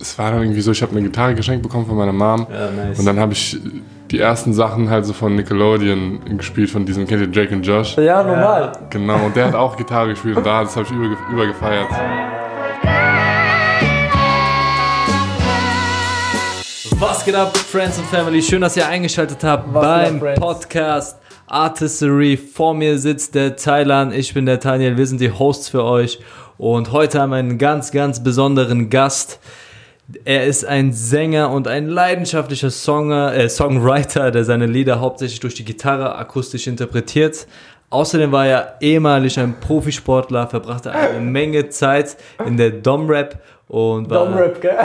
[0.00, 2.46] es war dann irgendwie so, ich habe eine Gitarre geschenkt bekommen von meiner Mom.
[2.50, 2.98] Ja, nice.
[2.98, 3.58] Und dann habe ich
[4.10, 7.96] die ersten Sachen halt so von Nickelodeon gespielt, von diesem, kennt ihr Drake und Josh?
[7.96, 8.72] Ja, normal.
[8.90, 11.88] Genau, und der hat auch Gitarre gespielt und da, das habe ich über, übergefeiert.
[17.00, 18.42] Was geht ab, Friends und Family?
[18.42, 20.40] Schön, dass ihr eingeschaltet habt Was beim Friends?
[20.40, 22.36] Podcast Artistry.
[22.36, 26.20] Vor mir sitzt der Thailand, ich bin der Daniel, wir sind die Hosts für euch.
[26.56, 29.38] Und heute haben wir einen ganz, ganz besonderen Gast.
[30.24, 35.54] Er ist ein Sänger und ein leidenschaftlicher Songer, äh, Songwriter, der seine Lieder hauptsächlich durch
[35.54, 37.46] die Gitarre akustisch interpretiert.
[37.90, 42.16] Außerdem war er ehemalig ein Profisportler, verbrachte eine Menge Zeit
[42.46, 44.24] in der Dom-Rap und war...
[44.26, 44.76] Domrap, gell?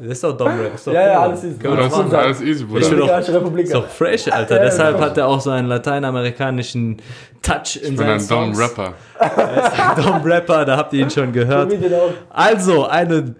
[0.00, 0.74] Das ist doch Dom-Rap.
[0.74, 1.24] ist doch Ja, ja, cool.
[1.30, 1.56] alles easy.
[1.62, 2.80] Wir Das ist alles easy, Bruder.
[2.80, 3.64] Ich will doch- Republik.
[3.66, 4.56] Ist doch fresh, Alter.
[4.56, 5.06] Ja, ja, Deshalb voll.
[5.06, 6.96] hat er auch so einen lateinamerikanischen
[7.42, 8.58] Touch in Ich bin ein Songs.
[8.58, 8.94] dumb Rapper.
[10.02, 11.72] Dom-Rapper, da habt ihr ihn schon gehört.
[12.30, 13.34] Also, eine,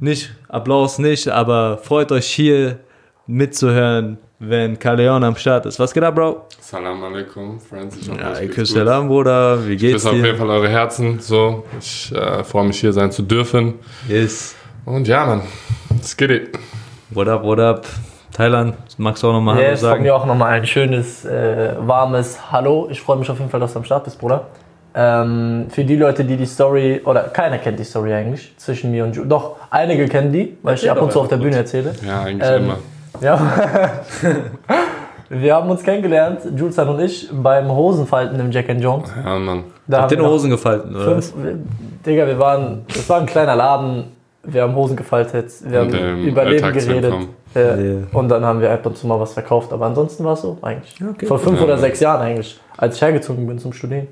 [0.00, 2.78] nicht, Applaus nicht, aber freut euch hier
[3.26, 5.78] mitzuhören, wenn Kaleon am Start ist.
[5.80, 6.42] Was geht ab, Bro?
[6.60, 7.96] Salam alaikum, Friends.
[7.96, 8.74] Ich hoffe, Ja, ich küsse.
[8.74, 9.66] Salam, Bruder.
[9.66, 10.36] Wie Ich geht's küsse auf jeden dir?
[10.36, 11.18] Fall eure Herzen.
[11.20, 13.74] So, ich äh, freue mich hier sein zu dürfen.
[14.08, 14.54] Yes.
[14.84, 15.42] Und ja, Mann,
[15.90, 16.58] let's get it.
[17.10, 17.86] What up, what up?
[18.32, 20.02] Thailand, magst du auch nochmal Hallo Yes, von sagen?
[20.02, 22.88] mir auch nochmal ein schönes, äh, warmes Hallo.
[22.90, 24.46] Ich freue mich auf jeden Fall, dass du am Start bist, Bruder.
[24.98, 29.04] Ähm, für die Leute, die die Story, oder keiner kennt die Story eigentlich, zwischen mir
[29.04, 29.24] und Ju.
[29.26, 31.92] Doch, einige kennen die, weil ich die Erzähl ab und zu auf der Bühne erzähle.
[32.06, 32.78] Ja, eigentlich Ähm, immer.
[33.20, 33.38] Ja.
[35.28, 39.10] Wir haben uns kennengelernt, Julsan und ich, beim Hosenfalten im Jack and Jones.
[39.24, 39.64] Ja, Mann.
[39.86, 41.04] Da Habt ihr wir in Hosen gefalten, oder?
[41.20, 41.32] Fünf,
[42.06, 44.04] Digga, wir waren, das war ein kleiner Laden,
[44.44, 47.12] wir haben Hosen gefaltet, wir haben ähm, über Leben geredet.
[47.56, 47.94] Äh, Ja.
[48.12, 50.58] Und dann haben wir ab und zu mal was verkauft, aber ansonsten war es so
[50.62, 50.94] eigentlich.
[51.02, 51.26] okay.
[51.26, 51.64] Vor fünf Ja.
[51.64, 54.06] oder sechs Jahren eigentlich, als ich hergezogen bin zum Studieren.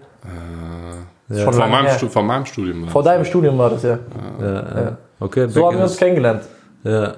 [1.31, 1.95] Äh, Schon vor, meinem her.
[1.95, 2.83] Stu- vor meinem Studium.
[2.83, 3.13] war Vor das.
[3.13, 3.99] deinem Studium war das ja.
[4.41, 4.97] Ja, ja.
[5.21, 6.43] Okay, So haben wir uns kennengelernt.
[6.83, 7.15] Ja.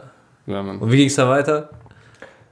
[0.46, 0.60] Ja.
[0.60, 1.68] Und wie ging's da weiter?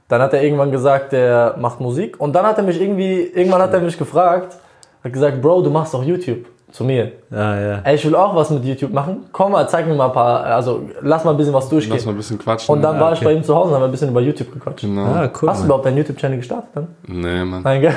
[0.07, 2.19] Dann hat er irgendwann gesagt, der macht Musik.
[2.19, 4.55] Und dann hat er mich irgendwie, irgendwann hat er mich gefragt,
[5.03, 6.45] hat gesagt, Bro, du machst doch YouTube.
[6.71, 7.13] Zu mir.
[7.31, 7.79] Ja, ja.
[7.85, 9.23] Ey, ich will auch was mit YouTube machen.
[9.31, 11.95] Komm mal, zeig mir mal ein paar, also lass mal ein bisschen was durchgehen.
[11.95, 12.75] Lass mal ein bisschen quatschen.
[12.75, 13.25] Und dann Ja, war ich okay.
[13.27, 14.81] bei ihm zu Hause und haben wir ein bisschen über YouTube gequatscht.
[14.81, 15.05] Genau.
[15.05, 15.49] Ah, cool.
[15.49, 16.87] Hast du überhaupt deinen YouTube-Channel gestartet dann?
[17.07, 17.61] Nee, Mann.
[17.63, 17.93] Nein, gell?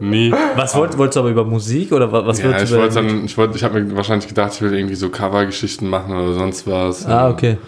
[0.00, 0.32] Nie.
[0.56, 2.82] Was wollt, wolltest du aber über Musik oder wa- was Ja, wolltest ich du über
[2.84, 6.16] wollte dann, ich wollte, ich habe mir wahrscheinlich gedacht, ich will irgendwie so Covergeschichten machen
[6.16, 7.06] oder sonst was.
[7.06, 7.58] Ah, okay.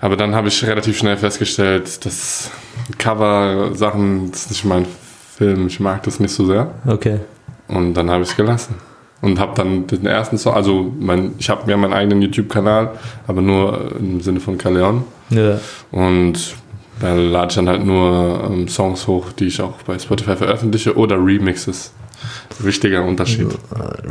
[0.00, 2.50] Aber dann habe ich relativ schnell festgestellt, dass
[2.98, 4.86] Cover-Sachen, das ist nicht mein
[5.36, 5.66] Film.
[5.66, 6.70] Ich mag das nicht so sehr.
[6.86, 7.20] Okay.
[7.68, 8.76] Und dann habe ich es gelassen.
[9.20, 12.92] Und habe dann den ersten Song, also mein, ich habe mir meinen eigenen YouTube-Kanal,
[13.26, 15.04] aber nur im Sinne von Kaleon.
[15.28, 15.60] Ja.
[15.90, 16.54] Und
[17.00, 20.94] da lade ich dann halt nur ähm, Songs hoch, die ich auch bei Spotify veröffentliche
[20.96, 21.92] oder Remixes.
[22.58, 23.48] Wichtiger Unterschied.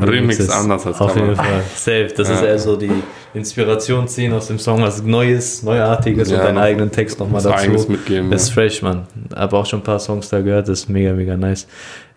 [0.02, 1.24] Remix ist anders als Auf Cover.
[1.26, 1.62] jeden Fall.
[1.76, 2.08] Safe.
[2.18, 2.48] Das ist Ja.
[2.48, 2.92] eher so die
[3.36, 7.56] Inspiration ziehen aus dem Song, was Neues, Neuartiges Ja, und deinen eigenen Text nochmal dazu.
[7.56, 8.32] eigenes mitgeben.
[8.32, 9.06] Das ist fresh, Mann.
[9.36, 11.68] Hab auch schon ein paar Songs da gehört, das ist mega, mega nice.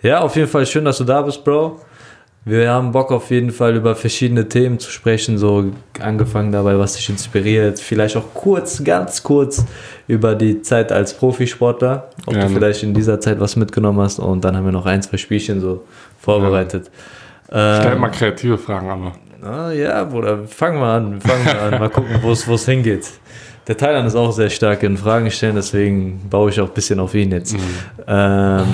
[0.03, 1.79] Ja, auf jeden Fall schön, dass du da bist, Bro.
[2.45, 5.71] Wir haben Bock auf jeden Fall über verschiedene Themen zu sprechen, so
[6.01, 7.79] angefangen dabei, was dich inspiriert.
[7.79, 9.65] Vielleicht auch kurz, ganz kurz
[10.09, 12.49] über die Zeit als Profisportler, ob Gerne.
[12.49, 15.19] du vielleicht in dieser Zeit was mitgenommen hast und dann haben wir noch ein, zwei
[15.19, 15.85] Spielchen so
[16.19, 16.91] vorbereitet.
[17.47, 19.13] Stell Ähm, mal kreative Fragen, aber.
[19.45, 21.21] Ah, ja, Bruder, fangen wir an.
[21.21, 21.79] Fangen wir an.
[21.79, 23.09] Mal gucken, wo es hingeht.
[23.69, 26.99] Der Thailand ist auch sehr stark in Fragen stellen, deswegen baue ich auch ein bisschen
[26.99, 27.55] auf ihn jetzt.
[28.09, 28.65] Ähm,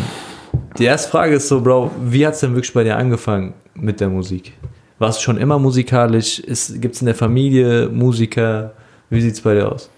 [0.79, 4.01] die erste Frage ist so, Bro, wie hat es denn wirklich bei dir angefangen mit
[4.01, 4.53] der Musik?
[4.99, 6.43] Warst du schon immer musikalisch?
[6.47, 8.73] Gibt es in der Familie Musiker?
[9.11, 9.91] Wie sieht es bei dir aus?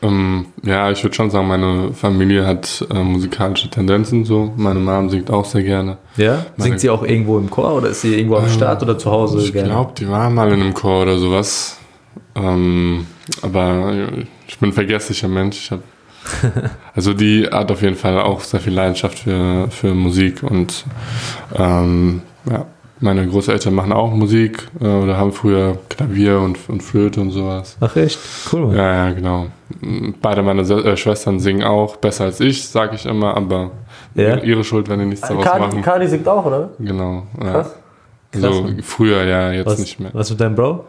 [0.00, 4.52] Ähm, ja, ich würde schon sagen, meine Familie hat äh, musikalische Tendenzen so.
[4.56, 5.98] Meine Mom singt auch sehr gerne.
[6.16, 6.46] Ja?
[6.56, 9.40] Singt sie auch irgendwo im Chor oder ist sie irgendwo am Start oder zu Hause?
[9.40, 11.78] Ich glaube, die war mal in einem Chor oder sowas.
[12.36, 13.06] Ähm,
[13.42, 13.92] aber
[14.46, 15.58] ich bin ein vergesslicher Mensch.
[15.64, 15.80] Ich hab,
[16.94, 20.84] also die hat auf jeden Fall auch sehr viel Leidenschaft für, für Musik und
[21.54, 22.66] ähm, ja,
[23.00, 27.76] meine Großeltern machen auch Musik äh, oder haben früher Klavier und, und Flöte und sowas.
[27.80, 28.18] Ach echt?
[28.52, 28.74] Cool.
[28.74, 29.46] Ja, ja, genau.
[30.20, 33.70] Beide meine Se äh, Schwestern singen auch besser als ich, sage ich immer, aber
[34.14, 34.36] Ja?
[34.38, 35.82] ihre Schuld, wenn die nichts daraus Kadi, machen.
[35.82, 36.70] Kadi singt auch, oder?
[36.78, 37.24] Genau.
[37.40, 37.52] Ja.
[37.52, 37.74] Krass.
[38.34, 38.62] So Krass.
[38.82, 40.10] früher, ja, jetzt Was, nicht mehr.
[40.12, 40.84] was mit deinem Bro?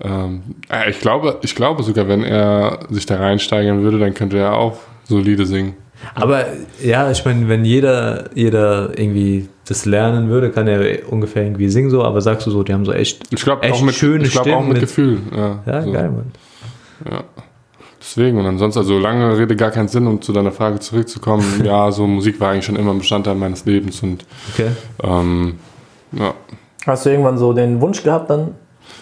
[0.00, 4.38] Ähm, äh, ich glaube, ich glaube sogar, wenn er sich da reinsteigern würde, dann könnte
[4.38, 5.74] er auch solide singen.
[6.14, 6.44] Aber
[6.82, 11.88] ja, ich meine, wenn jeder, jeder irgendwie das lernen würde, kann er ungefähr irgendwie singen
[11.88, 14.24] so, aber sagst du so, die haben so echt, Ich glaube Echt auch mit, schöne
[14.24, 15.20] ich glaub, auch Stimmen mit mit- Gefühl.
[15.34, 15.92] Ja, ja, so.
[15.92, 16.32] geil, Mann.
[18.00, 21.44] Deswegen und ansonsten, also lange Rede gar keinen Sinn, um zu deiner Frage zurückzukommen.
[21.64, 24.68] ja, so Musik war eigentlich schon immer ein Bestandteil meines Lebens und Okay.
[25.02, 25.54] ähm,
[26.12, 26.34] ja,
[26.86, 28.48] Hast du irgendwann so den Wunsch gehabt, dann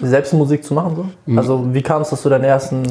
[0.02, 1.12] selbst Musik zu machen?
[1.26, 1.36] So?
[1.38, 2.86] Also wie kam es, dass du deinen ersten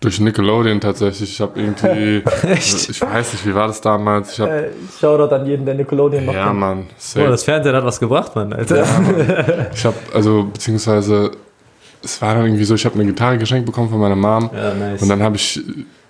[0.00, 1.30] Durch Nickelodeon tatsächlich.
[1.32, 2.22] Ich habe irgendwie.
[2.48, 2.90] Echt?
[2.90, 4.32] Ich weiß nicht, wie war das damals?
[4.32, 4.70] Ich hab, Äh,
[5.00, 6.52] Shoutout an jeden, der Nickelodeon noch ja.
[6.52, 6.86] Mann.
[6.88, 7.28] Oh, Safe.
[7.28, 8.84] das Fernsehen hat was gebracht, Mann, Alter.
[9.74, 11.30] Ich habe, also, beziehungsweise,
[12.02, 14.50] es war dann irgendwie so, ich habe eine Gitarre geschenkt bekommen von meiner Mom.
[14.54, 15.02] Ja, nice.
[15.02, 15.60] Und dann habe ich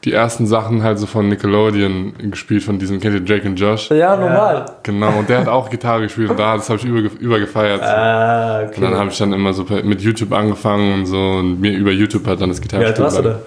[0.04, 3.88] die ersten Sachen halt so von Nickelodeon gespielt, von diesem, kennt ihr Drake und Josh?
[3.90, 4.66] Ja, normal.
[4.82, 7.82] Genau, und der hat auch Gitarre gespielt und da, das habe ich über, übergefeiert.
[7.82, 8.76] ah, okay.
[8.76, 11.92] Und dann habe ich dann immer so mit YouTube angefangen und so und mir über
[11.92, 13.38] YouTube hat dann das Wie alt Gitarre warst du da?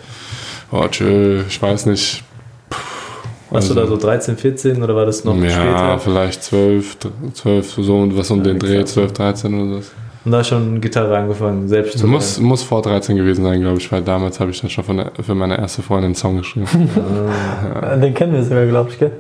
[0.71, 2.23] Oh, tschö, ich weiß nicht.
[3.49, 5.99] Warst du da so 13, 14 oder war das noch ja, später?
[5.99, 6.97] vielleicht 12,
[7.33, 8.93] 12, so was um den Dreh, krass.
[8.93, 9.91] 12, 13 oder so.
[10.25, 13.91] Und da schon Gitarre angefangen, selbst zu Muss, muss vor 13 gewesen sein, glaube ich,
[13.91, 16.67] weil damals habe ich dann schon von der, für meine erste Freundin einen Song geschrieben.
[17.81, 19.11] Äh, Den kennen wir sogar, glaube ich, gell?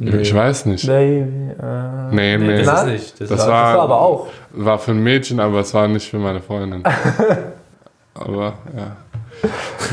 [0.00, 0.86] Ich weiß nicht.
[0.86, 1.22] Baby.
[1.60, 2.62] Äh, Nee, Nee, nee.
[2.62, 3.20] das nicht.
[3.20, 4.26] Das, Das war- war aber auch.
[4.52, 6.82] War für ein Mädchen, aber es war nicht für meine Freundin.
[8.14, 8.96] aber, ja.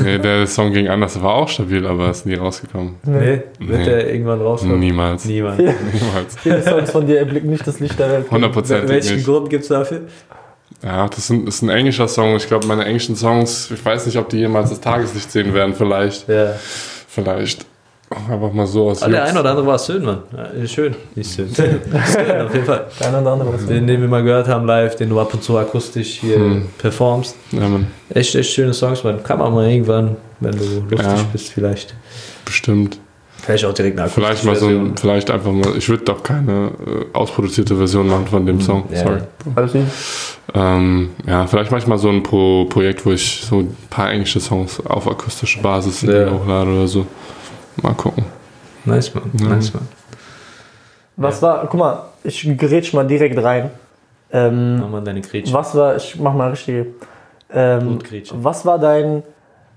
[0.02, 2.96] Nee, der Song ging anders, der war auch stabil, aber ist nie rausgekommen.
[3.04, 3.84] Nee, wird Nee.
[3.84, 4.80] der irgendwann rauskommen?
[4.80, 5.24] Niemals.
[5.24, 5.58] Niemand.
[5.58, 6.36] Niemals.
[6.38, 8.30] Viele Songs von dir erblicken nicht das Licht der Welt.
[8.30, 9.26] Hundertprozentig Welchen nicht.
[9.26, 10.00] Grund gibt es dafür?
[10.82, 12.36] Ja, das ist, ein, das ist ein englischer Song.
[12.36, 15.74] Ich glaube, meine englischen Songs, ich weiß nicht, ob die jemals das Tageslicht sehen werden.
[15.74, 16.28] Vielleicht.
[16.28, 16.54] Ja.
[17.08, 17.64] Vielleicht.
[18.30, 20.22] Einfach mal so aus Ah, der eine oder andere war schön, Mann.
[20.36, 20.94] Ja, ist schön.
[21.16, 21.52] Nicht schön.
[21.52, 21.80] schön,
[22.46, 22.86] auf jeden Fall.
[23.00, 23.52] Kein oder andere.
[23.54, 26.36] was- Den, den wir mal gehört haben live, den du ab und zu akustisch hier
[26.36, 26.68] Hm.
[26.78, 27.34] performst.
[27.50, 29.22] Ja, man, Echt, echt schöne Songs, man.
[29.24, 31.16] Kann man mal irgendwann, wenn du lustig Ja.
[31.32, 31.94] bist, vielleicht.
[32.44, 33.00] bestimmt.
[33.46, 36.72] Vielleicht auch direkt eine Vielleicht mal so ein, vielleicht einfach mal, ich würde doch keine
[36.84, 38.84] äh, ausproduzierte Version machen von dem Song.
[38.90, 38.98] Ja.
[38.98, 39.20] Sorry.
[39.54, 39.82] Alles gut.
[40.52, 44.84] Ähm, ja, vielleicht manchmal so ein Pro Projekt, wo ich so ein paar englische Songs
[44.84, 46.28] auf akustische Basis Ja.
[46.28, 47.06] hochlade oder so.
[47.82, 48.24] Mal gucken.
[48.84, 49.30] Nice, man.
[49.40, 49.48] Ja.
[49.48, 49.86] Nice, man.
[51.16, 53.70] Was war, guck mal, ich gerätsch mal direkt rein.
[54.32, 55.54] Ähm, Mach mal deine Gretchen.
[55.54, 56.86] was war, ich mach mal richtige.
[57.52, 58.00] Ähm,
[58.34, 59.22] was war dein,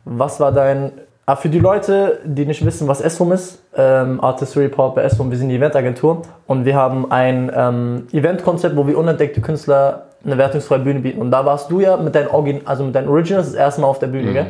[0.05, 0.91] was war dein,
[1.29, 5.29] ah, für die Leute, die nicht wissen, was SWOM ist, ähm, Artistry Report bei SWOM,
[5.29, 10.37] wir sind die Eventagentur und wir haben ein ähm, Eventkonzept, wo wir unentdeckte Künstler eine
[10.37, 11.21] wertungsfreie Bühne bieten.
[11.21, 13.87] Und da warst du ja mit deinen, Origin, also mit deinen Originals das erste Mal
[13.87, 14.33] auf der Bühne, Mhm.
[14.33, 14.47] gell?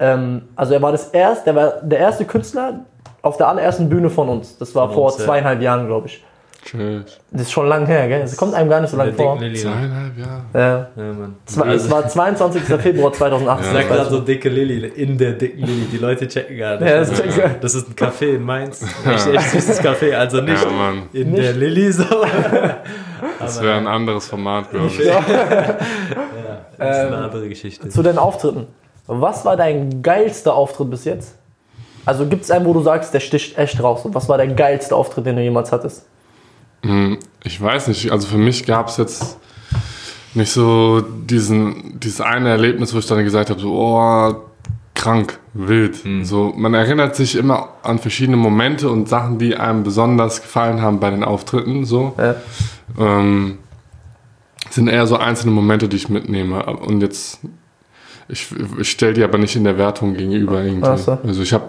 [0.00, 2.80] Ähm, also er war das erste, der war der erste Künstler
[3.20, 4.56] auf der allerersten Bühne von uns.
[4.56, 5.24] Das war Von vor uns, ja.
[5.26, 6.24] zweieinhalb Jahren, glaube ich.
[6.66, 7.18] Tschüss.
[7.30, 8.22] Das ist schon lang her, gell?
[8.22, 9.38] Es kommt einem gar nicht so lange vor.
[9.38, 9.56] Lilly.
[9.56, 10.88] Zweieinhalb Jahre.
[10.96, 11.36] Äh, Ja, Mann.
[11.46, 12.62] zwei, es war 22.
[12.64, 13.72] Februar 2018.
[13.72, 15.86] Sag gerade so dicke Lilly in der dicken Lilly.
[15.92, 16.90] Die Leute checken gar nicht.
[16.90, 18.82] Ja, das checken das ist ein Café in Mainz.
[18.82, 20.12] Echt, echt süßes Café.
[20.14, 22.04] Also nicht Ja, in Nicht- der Lilly so.
[23.38, 24.98] Das wäre ein anderes Format, glaube ich.
[24.98, 25.20] Ja.
[26.78, 27.88] Das ist eine Ähm, andere Geschichte.
[27.88, 28.66] Zu deinen Auftritten.
[29.06, 31.34] Was war dein geilster Auftritt bis jetzt?
[32.04, 34.04] Also gibt es einen, wo du sagst, der sticht echt raus.
[34.04, 36.04] Und was war der geilste Auftritt, den du jemals hattest?
[36.86, 39.38] Hm, Ich weiß nicht, also für mich gab es jetzt
[40.34, 44.34] nicht so diesen, dieses eine Erlebnis, wo ich dann gesagt habe, so, oh,
[44.94, 46.02] krank, wild.
[46.22, 51.00] So, man erinnert sich immer an verschiedene Momente und Sachen, die einem besonders gefallen haben
[51.00, 51.84] bei den Auftritten.
[51.84, 52.14] So.
[52.18, 52.34] Ja.
[52.98, 53.58] Ähm,
[54.70, 56.64] sind eher so einzelne Momente, die ich mitnehme.
[56.66, 57.38] Und jetzt,
[58.28, 58.48] ich,
[58.78, 60.98] ich stelle die aber nicht in der Wertung gegenüber irgendwie.
[60.98, 61.18] So.
[61.24, 61.66] Also ich habe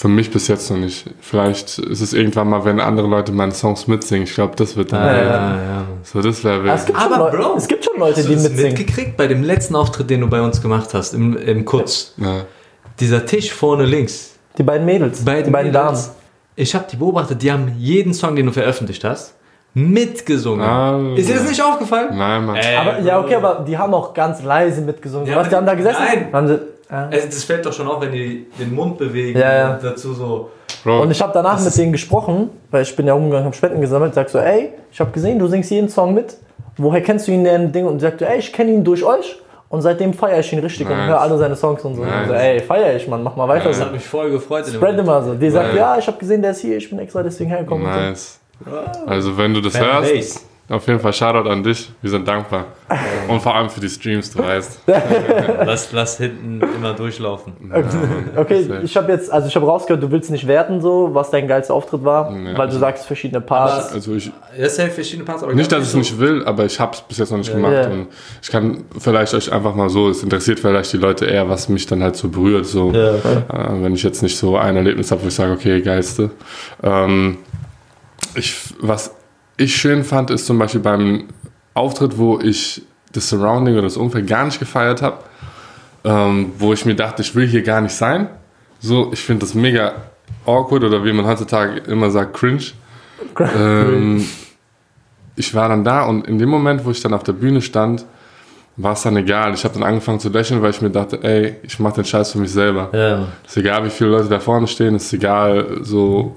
[0.00, 1.04] für mich bis jetzt noch nicht.
[1.20, 4.24] Vielleicht ist es irgendwann mal, wenn andere Leute meine Songs mitsingen.
[4.24, 5.02] Ich glaube, das wird dann.
[5.02, 5.24] Ah, ja,
[5.56, 5.84] ja.
[6.04, 6.74] So, das wäre wild.
[6.74, 8.62] es, gibt Aber schon Leu- Bro, es gibt schon Leute, Hast die mitsingen.
[8.72, 12.14] mitgekriegt bei dem letzten Auftritt, den du bei uns gemacht hast, im, im Kutz?
[12.16, 12.44] Ja.
[12.98, 14.36] Dieser Tisch vorne links.
[14.56, 16.06] Die beiden Mädels, Beide die beiden Mädels.
[16.06, 16.16] Damen.
[16.56, 19.34] Ich habe die beobachtet, die haben jeden Song, den du veröffentlicht hast,
[19.74, 20.64] mitgesungen.
[20.66, 22.16] Ah, Ist dir das nicht aufgefallen?
[22.16, 22.56] Nein, Mann.
[22.56, 25.26] Ey, Aber, ja, okay, aber die haben auch ganz leise mitgesungen.
[25.26, 26.02] Ja, Was, die aber haben da gesessen?
[26.04, 26.28] nein.
[26.32, 26.58] Haben sie,
[26.90, 27.08] ja.
[27.10, 29.74] Also das fällt doch schon auf, wenn die den Mund bewegen Ja, ja.
[29.74, 30.50] und dazu so.
[30.84, 33.80] Bro, Und ich habe danach mit denen gesprochen, weil ich bin ja umgegangen, habe Spenden
[33.80, 36.36] gesammelt, sag so, ey, ich habe gesehen, du singst jeden Song mit.
[36.76, 37.70] Woher kennst du ihn denn?
[37.72, 37.84] Ding?
[37.86, 39.38] Und sie sagt, ey, ich kenne ihn durch euch.
[39.68, 41.08] Und seitdem feiere ich ihn richtig und Nice.
[41.10, 42.02] höre alle seine Songs und so.
[42.02, 42.22] Nice.
[42.22, 43.84] Und so ey, feiere ich, Mann, mach mal weiter Das so.
[43.84, 44.66] hat mich voll gefreut.
[44.66, 45.34] in dem Spread immer so.
[45.34, 45.76] Die sagt, Nice.
[45.76, 47.86] ja, ich habe gesehen, der ist hier, ich bin extra deswegen hergekommen.
[47.86, 48.00] und so.
[48.00, 48.40] nice.
[49.06, 50.40] Also, wenn du das Fan hörst, Base.
[50.70, 51.90] Auf jeden Fall Shoutout an dich.
[52.00, 52.66] Wir sind dankbar.
[53.28, 54.80] Und vor allem für die Streams, du weißt.
[55.64, 57.52] Lass, lass hinten immer durchlaufen.
[58.36, 58.80] Okay, Safe.
[58.82, 61.74] ich habe jetzt, also ich habe rausgehört, du willst nicht werten, so, was dein geilster
[61.74, 62.56] Auftritt war, Ja.
[62.58, 63.92] weil du sagst verschiedene Parts.
[63.92, 66.78] Also, ich, Das sind verschiedene Parts, aber Nicht, dass ich es nicht will, aber ich
[66.80, 67.72] habe es bis jetzt noch nicht gemacht.
[67.72, 67.86] Ja.
[67.88, 68.06] Und
[68.42, 71.86] ich kann vielleicht euch einfach mal so, es interessiert vielleicht die Leute eher, was mich
[71.86, 72.66] dann halt so berührt.
[72.66, 73.14] So, Ja.
[73.14, 76.30] äh, wenn ich jetzt nicht so ein Erlebnis habe, wo ich sage, okay, geilste.
[76.82, 77.38] Ähm,
[78.34, 79.14] ich, was
[79.60, 81.24] ich schön fand, ist zum Beispiel beim
[81.74, 85.18] Auftritt, wo ich das Surrounding oder das Umfeld gar nicht gefeiert habe,
[86.04, 88.28] ähm, wo ich mir dachte, ich will hier gar nicht sein.
[88.80, 89.92] So, ich finde das mega
[90.46, 92.64] awkward oder wie man heutzutage immer sagt, cringe.
[93.38, 94.26] ähm,
[95.36, 98.06] ich war dann da und in dem Moment, wo ich dann auf der Bühne stand,
[98.76, 99.52] war es dann egal.
[99.52, 102.32] Ich habe dann angefangen zu lächeln, weil ich mir dachte, ey, ich mache den Scheiß
[102.32, 102.88] für mich selber.
[102.92, 106.34] Ja, Ist egal, wie viele Leute da vorne stehen, ist egal, so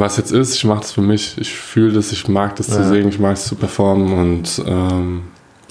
[0.00, 1.36] was jetzt ist, ich mache das für mich.
[1.38, 2.84] Ich fühle das, ich mag das zu Ja.
[2.88, 5.22] singen, ich mag es zu performen und ähm,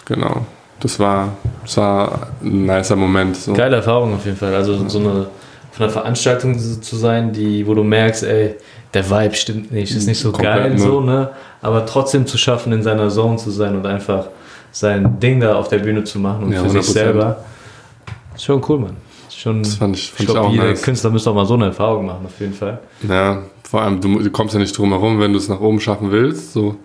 [0.06, 0.46] genau.
[0.80, 1.34] Das war,
[1.64, 3.36] das war ein nicer Moment.
[3.36, 3.54] So.
[3.54, 4.56] Geile Erfahrung auf jeden Fall.
[4.56, 5.28] Also so eine
[5.72, 8.56] von einer Veranstaltung zu sein, die, wo du merkst, ey,
[8.94, 10.80] der Vibe stimmt nicht, ist nicht so Komplett, geil, ne?
[10.80, 11.30] so, ne?
[11.62, 14.28] Aber trotzdem zu schaffen, in seiner Zone zu sein und einfach
[14.72, 16.92] sein Ding da auf der Bühne zu machen und Ja, für sich 100%.
[16.94, 17.38] selber.
[18.36, 18.98] Ist schon cool, Mann.
[19.42, 20.82] Schon, Das fand ich, ich fand ich glaube, auch jeder nice.
[20.82, 22.80] Künstler müsste auch mal so eine Erfahrung machen, auf jeden Fall.
[23.08, 25.80] Ja, vor allem, du, du kommst ja nicht drum herum, wenn du es nach oben
[25.80, 26.52] schaffen willst.
[26.54, 26.76] So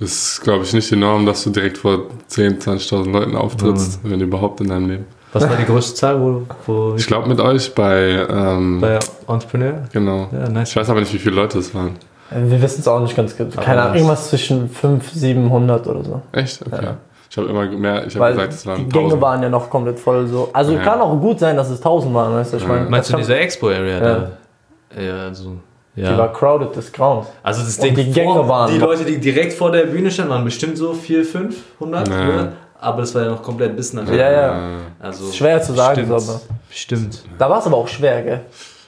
[0.00, 4.20] ist, glaube ich, nicht die Norm, dass du direkt vor 10.000, 20.000 Leuten auftrittst, wenn
[4.20, 5.06] überhaupt in deinem Leben.
[5.32, 9.84] Was war die größte Zahl, wo, wo Ich glaube mit euch bei, ähm, bei Entrepreneur?
[9.92, 10.28] genau.
[10.30, 10.70] Ja, nice.
[10.70, 11.92] Ich weiß aber nicht, wie viele Leute es waren.
[12.30, 13.50] Wir wissen es auch nicht ganz genau.
[13.60, 16.22] Keine Aber Ahnung, was- irgendwas zwischen 500, 700 oder so.
[16.32, 16.60] Echt?
[16.66, 16.84] Okay.
[16.84, 16.96] Ja.
[17.34, 19.20] Ich habe immer mehr, ich habe gesagt, es waren die Gänge 1000.
[19.22, 20.50] waren ja noch komplett voll so.
[20.52, 20.82] Also Ja.
[20.82, 22.56] kann auch gut sein, dass es 1000 waren, weißt du?
[22.58, 22.68] Ich Ja.
[22.68, 24.00] meine, Meinst du diese Expo-Area Ja.
[24.00, 25.02] da?
[25.02, 25.44] Ja, also.
[25.46, 25.60] kann-
[25.96, 26.26] Die war Ja.
[26.28, 27.26] crowded des Grauens.
[27.42, 30.30] Also das Ding, die Gänge vor, waren die Leute, die direkt vor der Bühne standen,
[30.30, 32.14] waren bestimmt so 400, 500, Ja.
[32.24, 32.52] ne?
[32.80, 34.60] aber das war ja noch komplett bis nach Ja, ja.
[35.00, 36.20] Also Schwer zu sagen, stimmt.
[36.20, 37.24] so, aber- Stimmt.
[37.36, 38.40] Da war es aber auch schwer, gell?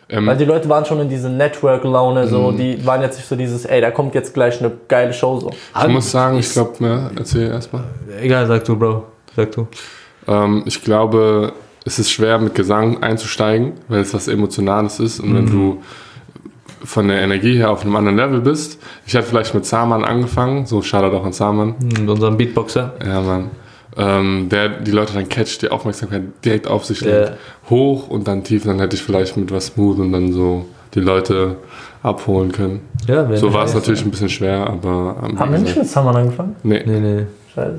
[0.09, 2.57] Ähm, Weil die Leute waren schon in dieser Network-Laune, so, Mhm.
[2.59, 5.51] die waren jetzt nicht so dieses, ey, da kommt jetzt gleich eine geile Show, so.
[5.51, 7.85] ich muss sagen, ich glaube, ja, erzähl erstmal.
[8.23, 9.05] Egal, sag du, Bro.
[9.35, 9.67] Sag du.
[10.29, 11.53] Ähm, ich glaube,
[11.85, 15.19] es ist schwer mit Gesang einzusteigen, weil es was Emotionales ist.
[15.21, 15.35] Und Mhm.
[15.37, 15.83] wenn du
[16.85, 20.67] von der Energie her auf einem anderen Level bist, ich hatte vielleicht mit Saman angefangen,
[20.67, 22.95] so Shoutout auch an Saman, Hm, Unseren Beatboxer.
[23.05, 23.51] ja Mann,
[23.99, 27.19] ähm, der die Leute dann catcht, die Aufmerksamkeit direkt auf sich Ja.
[27.21, 27.33] legt,
[27.71, 31.01] hoch und dann tief, dann hätte ich vielleicht mit was Smooth und dann so die
[31.01, 31.57] Leute
[32.03, 32.81] abholen können.
[33.07, 36.15] Ja, So war es natürlich ein bisschen schwer, aber ähm, Haben wir nicht mit Summer
[36.15, 36.57] angefangen?
[36.63, 37.27] nee, Nee, nee.
[37.55, 37.79] Scheiße.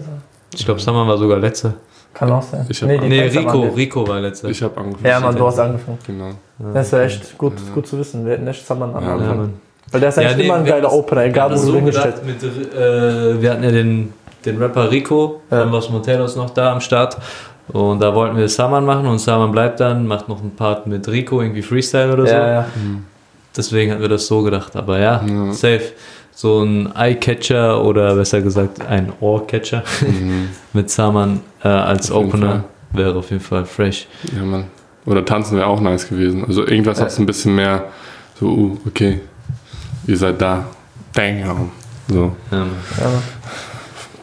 [0.56, 1.74] Ich glaube, Saman war sogar letzter.
[2.14, 2.66] Kann auch sein.
[2.70, 3.62] Ich Nee, Tänzer Rico.
[3.76, 4.50] Rico war letzter.
[4.50, 5.06] ich habe angefangen.
[5.06, 6.00] Ja, Mann, du hast angefangen.
[6.08, 6.30] Genau.
[6.74, 8.26] Das ist ja echt gut, gut zu wissen.
[8.26, 9.40] Wir hätten echt Summer Ja, angefangen.
[9.44, 9.92] ja.
[9.92, 12.16] Weil der ist Ja, eigentlich nee, immer ein geiler Opener, egal wo du so hingestellt.
[12.26, 14.14] mit, äh, wir hatten ja den,
[14.46, 15.62] den Rapper Rico Ja.
[15.62, 17.18] von Los Monteros noch da am Start.
[17.70, 21.06] Und da wollten wir Saman machen und Saman bleibt dann, macht noch einen Part mit
[21.10, 22.34] Rico, irgendwie Freestyle oder so.
[22.34, 22.66] Ja, ja.
[23.56, 24.76] Deswegen hatten wir das so gedacht.
[24.76, 25.52] Aber ja, Ja.
[25.52, 25.82] safe.
[26.34, 30.50] So ein Eye-Catcher oder besser gesagt ein Ohr-Catcher Mhm.
[30.74, 32.64] mit Saman äh, als Auf Opener
[32.94, 34.08] wäre auf jeden Fall fresh.
[34.36, 34.66] Ja, Mann.
[35.06, 36.46] Oder tanzen wäre auch nice gewesen.
[36.46, 37.86] Also irgendwas hat es ein bisschen mehr
[38.40, 39.20] so, uh, okay,
[40.06, 40.66] ihr seid da.
[41.14, 41.72] Damn.
[42.08, 42.70] So, Ja, Mann.
[43.00, 43.04] ja.
[43.06, 43.24] Mann.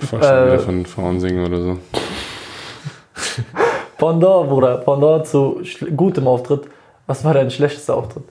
[0.06, 0.46] Schon Äh.
[0.46, 1.78] wieder von Frauen singe oder so.
[3.98, 5.60] Pendant, Bruder, Pendant zu
[5.96, 6.62] gutem Auftritt.
[7.06, 8.24] Was war dein schlechtester Auftritt?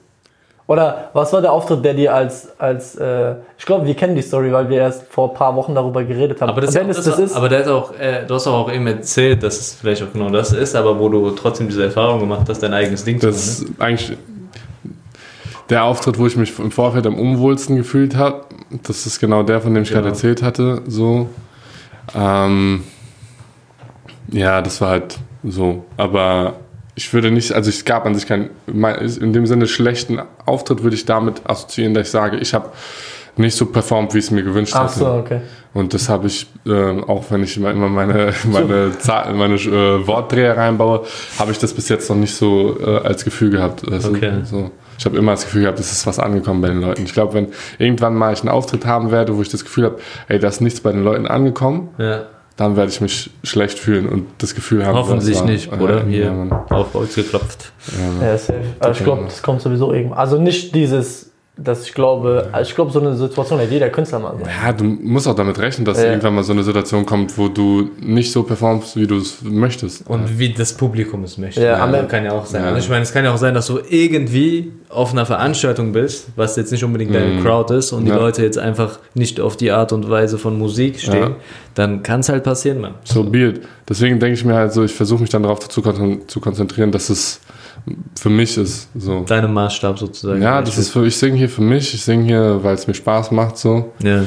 [0.66, 4.22] Oder was war der Auftritt, der dir als, als äh, ich glaube, wir kennen die
[4.22, 6.48] Story, weil wir erst vor ein paar Wochen darüber geredet haben.
[6.48, 8.86] Aber, das, Wenn das, es das ist, aber der auch, äh, du hast auch eben
[8.86, 12.48] erzählt, dass es vielleicht auch genau das ist, aber wo du trotzdem diese Erfahrung gemacht
[12.48, 13.72] hast, dein eigenes Ding Das zu machen.
[13.74, 14.18] ist eigentlich
[15.68, 18.44] der Auftritt, wo ich mich im Vorfeld am unwohlsten gefühlt habe.
[18.84, 20.00] Das ist genau der, von dem ich Genau.
[20.00, 20.80] gerade erzählt hatte.
[20.86, 21.28] So.
[22.14, 22.84] Ähm,
[24.28, 25.84] ja, das war halt so.
[25.96, 26.54] Aber
[26.94, 30.96] ich würde nicht, also es gab an sich keinen, in dem Sinne schlechten Auftritt würde
[30.96, 32.70] ich damit assoziieren, dass ich sage, ich habe
[33.36, 34.98] nicht so performt, wie ich es mir gewünscht ach hatte.
[34.98, 35.40] so, okay.
[35.72, 40.56] Und das habe ich, ähm, auch wenn ich immer meine, meine, Zahl, meine äh, Wortdreher
[40.56, 41.04] reinbaue,
[41.38, 43.82] habe ich das bis jetzt noch nicht so äh, als Gefühl gehabt.
[43.82, 44.10] du?
[44.10, 44.32] Okay.
[44.44, 44.70] So.
[44.98, 47.04] Ich habe immer das Gefühl gehabt, es ist was angekommen bei den Leuten.
[47.04, 47.48] Ich glaube, wenn
[47.78, 49.98] irgendwann mal ich einen Auftritt haben werde, wo ich das Gefühl habe,
[50.28, 54.08] ey, da ist nichts bei den Leuten angekommen, Ja, dann werde ich mich schlecht fühlen
[54.08, 55.98] und das Gefühl haben, hoffentlich nicht, Bruder.
[55.98, 57.72] Ja, Hier ja, auf Holz geklopft.
[58.20, 58.26] Ja.
[58.28, 58.60] Ja, safe.
[58.78, 60.18] Also ich glaube, das kommt sowieso irgendwann.
[60.18, 64.34] Also nicht dieses, dass ich glaube, ich glaube, so eine Situation hat jeder Künstler mal.
[64.36, 64.44] So.
[64.44, 66.06] Ja, du musst auch damit rechnen, dass Ja.
[66.08, 70.08] irgendwann mal so eine Situation kommt, wo du nicht so performst, wie du es möchtest.
[70.08, 71.60] Und wie das Publikum es möchte.
[71.60, 72.62] Ja, Ja, am- kann ja auch sein.
[72.62, 72.68] Ja.
[72.70, 76.26] Also ich meine, es kann ja auch sein, dass du irgendwie auf einer Veranstaltung bist,
[76.34, 77.44] was jetzt nicht unbedingt deine Mhm.
[77.44, 78.16] Crowd ist und die Ja.
[78.16, 81.30] Leute jetzt einfach nicht auf die Art und Weise von Musik stehen, Ja.
[81.74, 82.94] dann kann es halt passieren, man.
[83.04, 83.60] So be it.
[83.88, 87.40] Deswegen denke ich mir halt so, ich versuche mich dann darauf zu konzentrieren, dass es
[88.18, 88.88] für mich ist.
[88.96, 89.24] So.
[89.24, 90.40] Deinem Maßstab sozusagen.
[90.40, 92.94] Ja, das ist für, ich singe hier für mich, ich singe hier, weil es mir
[92.94, 93.92] Spaß macht so.
[94.02, 94.22] Ja.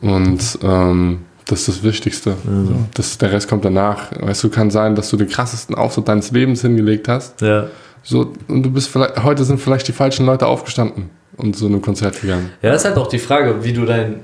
[0.00, 2.34] Und ähm, das ist das Wichtigste.
[2.44, 2.74] So.
[2.94, 4.10] Das, der Rest kommt danach.
[4.20, 7.40] Weißt du, kann sein, dass du den krassesten Auftritt deines Lebens hingelegt hast.
[7.40, 7.66] Ja.
[8.04, 11.80] So, und du bist vielleicht, heute sind vielleicht die falschen Leute aufgestanden und zu einem
[11.82, 12.50] Konzert gegangen.
[12.62, 14.20] Ja, das ist halt auch die Frage, wie du deinen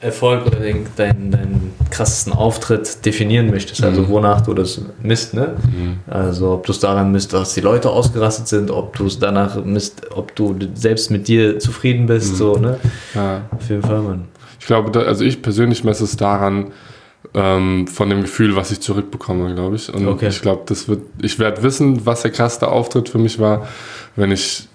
[0.00, 3.82] Erfolg oder den, deinen, deinen krassesten Auftritt definieren möchtest.
[3.82, 4.08] Also Mhm.
[4.10, 5.56] wonach du das misst, ne?
[6.06, 9.62] Also ob du es daran misst, dass die Leute ausgerastet sind, ob du es danach
[9.64, 12.36] misst, ob du selbst mit dir zufrieden bist, Mhm.
[12.36, 12.78] so, ne?
[13.14, 13.42] Ja.
[13.50, 14.24] Auf jeden Fall, Mann.
[14.60, 16.66] Ich glaube, also ich persönlich messe es daran,
[17.34, 19.92] ähm, von dem Gefühl, was ich zurückbekomme, glaube ich.
[19.92, 20.28] Und Okay.
[20.28, 23.66] ich glaube, das wird, ich werde wissen, was der krasseste Auftritt für mich war,
[24.14, 24.68] wenn ich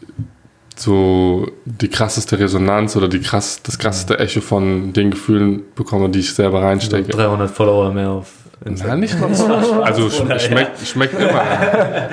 [0.75, 6.19] so die krasseste Resonanz oder die krass, das krasseste Echo von den Gefühlen bekomme, die
[6.19, 7.11] ich selber reinstecke.
[7.11, 8.27] 300 Follower mehr auf
[8.65, 9.45] Nein, nicht mal so.
[9.83, 11.41] Also sch- schmeckt, schmeckt immer.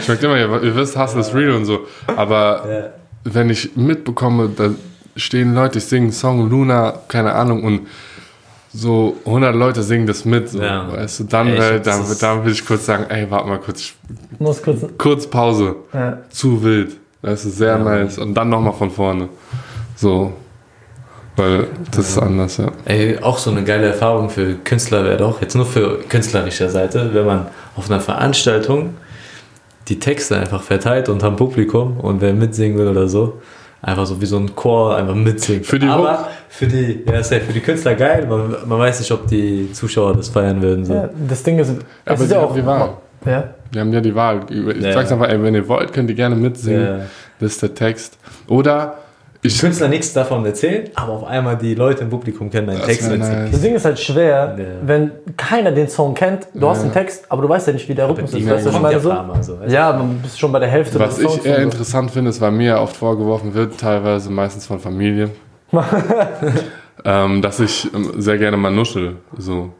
[0.00, 0.36] Schmeckt immer.
[0.36, 1.80] Ihr, wisst, Hustle is real und so.
[2.16, 3.32] Aber Ja.
[3.32, 4.70] wenn ich mitbekomme, da
[5.14, 7.86] stehen Leute, ich singe einen Song, Luna, keine Ahnung, und
[8.72, 10.48] so 100 Leute singen das mit.
[10.48, 10.92] So, Ja.
[10.92, 13.58] weißt du, dann, Ey, hab- dann, ist- dann will ich kurz sagen, ey, warte mal
[13.60, 13.92] kurz,
[14.40, 14.80] muss kurz.
[14.98, 15.76] kurz Pause.
[15.92, 16.18] Ja.
[16.30, 16.96] Zu wild.
[17.22, 18.18] Das ist sehr nice.
[18.18, 19.28] Und dann nochmal von vorne.
[19.96, 20.32] So.
[21.36, 22.72] Weil das ist anders, ja.
[22.84, 27.14] Ey, auch so eine geile Erfahrung für Künstler wäre doch, jetzt nur für künstlerischer Seite,
[27.14, 27.46] wenn man
[27.76, 28.94] auf einer Veranstaltung
[29.88, 33.40] die Texte einfach verteilt unterm Publikum und wer mitsingen will oder so,
[33.80, 35.64] einfach so wie so ein Chor einfach mitsingen.
[35.64, 39.00] Für die Aber für die, ja, ist ja für die Künstler geil, man, man weiß
[39.00, 40.84] nicht, ob die Zuschauer das feiern würden.
[40.84, 40.92] So.
[40.94, 42.54] Ja, das Ding ist, es Aber ist ja haben auch.
[42.54, 42.96] die Wahl.
[43.24, 43.44] Ja.
[43.72, 44.40] Wir haben ja die Wahl.
[44.48, 44.92] Ich Ja.
[44.92, 46.82] sag's einfach, ey, wenn ihr wollt, könnt ihr gerne mitsingen.
[46.84, 46.98] Ja.
[47.38, 48.18] Das ist der Text.
[48.48, 48.98] Oder
[49.42, 49.58] ich.
[49.58, 53.10] Künstler nichts davon erzählen, aber auf einmal die Leute im Publikum kennen deinen Das Text
[53.10, 53.50] nice.
[53.50, 54.64] Das Ding ist halt schwer, Ja.
[54.84, 56.48] wenn keiner den Song kennt.
[56.52, 58.38] Du hast den Text, aber du weißt ja nicht, wie der Rhythmus ist.
[58.40, 59.00] Die Weißt du, was ich meine?
[59.42, 59.58] So?
[59.66, 61.36] Ja, man bist schon bei der Hälfte Was des Songs.
[61.38, 65.30] ich eher interessant finde, ist, weil mir oft vorgeworfen wird, teilweise meistens von Familie,
[67.04, 69.16] ähm, dass ich ähm, sehr gerne mal nuschel.
[69.38, 69.72] So.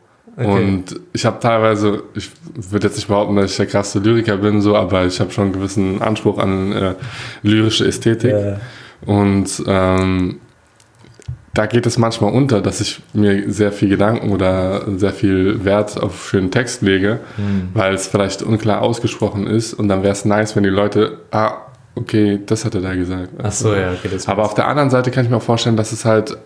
[0.47, 4.61] Und ich habe teilweise, ich würde jetzt nicht behaupten, dass ich der krasse Lyriker bin,
[4.61, 6.95] so, aber ich habe schon einen gewissen Anspruch an äh,
[7.43, 8.33] lyrische Ästhetik.
[8.33, 8.61] Ja.
[9.05, 10.41] Und ähm,
[11.55, 16.01] da geht es manchmal unter, dass ich mir sehr viel Gedanken oder sehr viel Wert
[16.01, 17.21] auf schönen Text lege,
[17.75, 21.55] weil es vielleicht unklar ausgesprochen ist und dann wäre es nice, wenn die Leute, ah,
[21.97, 23.31] okay, das hat er da gesagt.
[23.43, 25.77] Ach so, ja, okay, das Aber auf der anderen Seite kann ich mir auch vorstellen,
[25.77, 26.37] dass es halt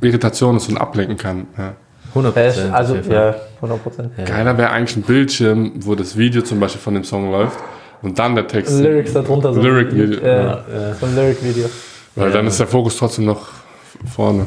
[0.00, 1.46] Irritation ist und ablenken kann.
[1.56, 1.74] Ja.
[2.14, 4.10] 100 Ja, ich- Also, ja, 100 Prozent.
[4.16, 4.24] Ja.
[4.24, 7.58] Geiler wäre eigentlich ein Bildschirm, wo das Video zum Beispiel von dem Song läuft
[8.02, 8.78] und dann der Text.
[8.80, 9.52] Lyrics darunter.
[9.52, 9.60] So.
[9.60, 10.20] Lyric-Video.
[10.20, 10.94] Ja, Ja, ja.
[10.98, 11.66] so ein Lyric-Video.
[12.16, 12.32] Weil Ja.
[12.34, 13.48] dann ist der Fokus trotzdem noch
[14.14, 14.46] vorne.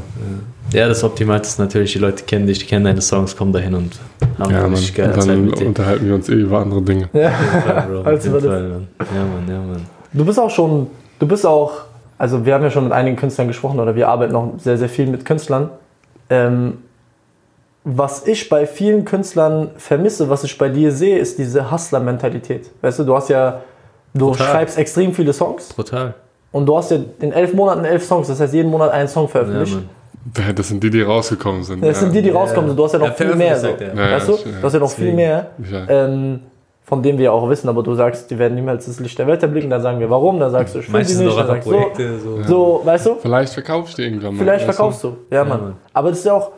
[0.73, 3.73] Ja, das Optimal ist natürlich, die Leute kennen dich, die kennen deine Songs, kommen dahin
[3.73, 3.97] und
[4.37, 5.65] haben Ja, richtig geile Und Zeit dann mit dir.
[5.67, 7.09] unterhalten wir uns eh über andere Dinge.
[7.13, 7.27] Ja.
[7.29, 8.87] Auf jeden Fall, Bro, auf Als jeden über das- Fall, Mann.
[8.99, 9.81] Ja, Mann, ja, Mann.
[10.13, 10.87] Du bist auch schon,
[11.19, 11.71] du bist auch,
[12.17, 14.89] also wir haben ja schon mit einigen Künstlern gesprochen oder wir arbeiten auch sehr, sehr
[14.89, 15.69] viel mit Künstlern.
[16.29, 16.79] Ähm,
[17.89, 22.69] was ich bei vielen Künstlern vermisse, was ich bei dir sehe, ist diese Hustler-Mentalität.
[22.81, 23.61] Weißt du, du hast ja,
[24.13, 24.47] du Total.
[24.47, 26.13] schreibst extrem viele Songs Brutal.
[26.51, 29.23] und du hast ja in elf Monaten elf Songs, das heißt jeden Monat einen Song
[29.23, 29.73] Ja, veröffentlicht.
[29.75, 29.89] Mann.
[30.55, 31.81] Das sind die, die rausgekommen sind.
[31.81, 32.35] das sind die, die Ja.
[32.35, 33.55] rauskommen, du hast ja noch Ja, viel mehr.
[33.57, 33.67] So.
[33.67, 34.09] veröffentlicht, sagt er.
[34.11, 35.15] Ja, weißt du, ja, du hast ja noch viel deswegen.
[35.15, 35.47] mehr.
[35.71, 36.05] Ja.
[36.05, 36.39] Ähm,
[36.83, 39.27] von dem wir ja auch wissen, aber du sagst, die werden niemals das Licht der
[39.27, 41.39] Welt erblicken, dann sagen wir warum, dann sagst du, ich finde Meistens sie sind nicht,
[41.39, 42.37] dann sagst du so.
[42.37, 42.43] So.
[42.43, 43.15] So, weißt du?
[43.21, 44.39] Vielleicht verkaufst du irgendwann mal.
[44.43, 45.15] Vielleicht verkaufst du.
[45.31, 45.61] Ja, Mann.
[45.61, 45.73] Mann.
[45.93, 46.51] Aber das ist ja auch,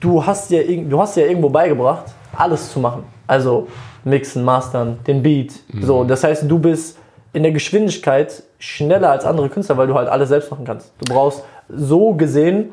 [0.00, 2.04] du hast ja, irg- du hast ja irgendwo beigebracht,
[2.36, 3.04] alles zu machen.
[3.26, 3.68] Also
[4.04, 5.52] mixen, mastern, den Beat.
[5.72, 5.82] Mhm.
[5.82, 6.98] So, das heißt, du bist
[7.32, 10.92] in der Geschwindigkeit schneller als andere Künstler, weil du halt alles selbst machen kannst.
[11.04, 12.70] Du brauchst so gesehen,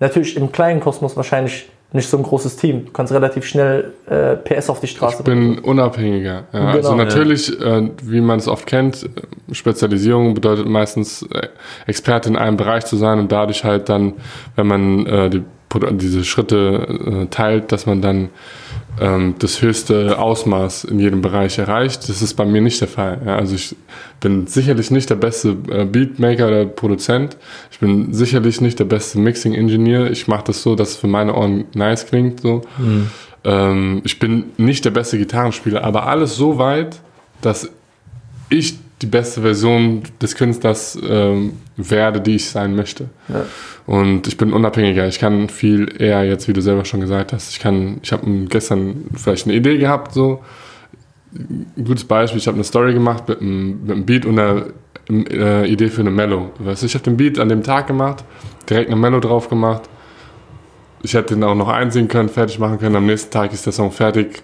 [0.00, 2.86] natürlich im kleinen Kosmos wahrscheinlich nicht so ein großes Team.
[2.86, 6.42] Du kannst relativ schnell äh, PS auf die Straße Ich bin unabhängiger.
[6.52, 7.04] Ja, also Genau.
[7.04, 11.46] natürlich, äh, wie man es oft kennt, äh, Spezialisierung bedeutet meistens äh,
[11.86, 14.14] Experte in einem Bereich zu sein und dadurch halt dann,
[14.56, 15.44] wenn man äh, die,
[15.92, 18.28] diese Schritte äh, teilt, dass man dann
[19.00, 22.08] ähm, das höchste Ausmaß in jedem Bereich erreicht.
[22.08, 23.20] Das ist bei mir nicht der Fall.
[23.26, 23.74] Ja, also ich
[24.20, 27.36] bin sicherlich nicht der beste äh, Beatmaker oder Produzent.
[27.70, 30.10] Ich bin sicherlich nicht der beste Mixing-Ingenieur.
[30.10, 32.40] Ich mache das so, dass es für meine Ohren nice klingt.
[32.40, 32.62] So.
[33.44, 37.00] Ähm, ich bin nicht der beste Gitarrenspieler, aber alles so weit,
[37.42, 37.68] dass
[38.48, 43.08] ich die beste Version des Künstlers ähm, werde, die ich sein möchte.
[43.28, 43.44] Ja.
[43.86, 45.06] Und ich bin unabhängiger.
[45.08, 47.50] Ich kann viel eher jetzt, wie du selber schon gesagt hast.
[47.50, 50.42] Ich kann, ich habe gestern vielleicht eine Idee gehabt, so
[51.34, 52.38] ein gutes Beispiel.
[52.38, 54.66] Ich habe eine Story gemacht mit einem, mit einem Beat und einer
[55.10, 56.50] äh, Idee für eine Mellow.
[56.60, 58.24] Weißt du, ich habe den Beat an dem Tag gemacht,
[58.70, 59.82] direkt eine Mellow drauf gemacht.
[61.02, 62.96] Ich hätte den auch noch einsingen können, fertig machen können.
[62.96, 64.42] Am nächsten Tag ist der Song fertig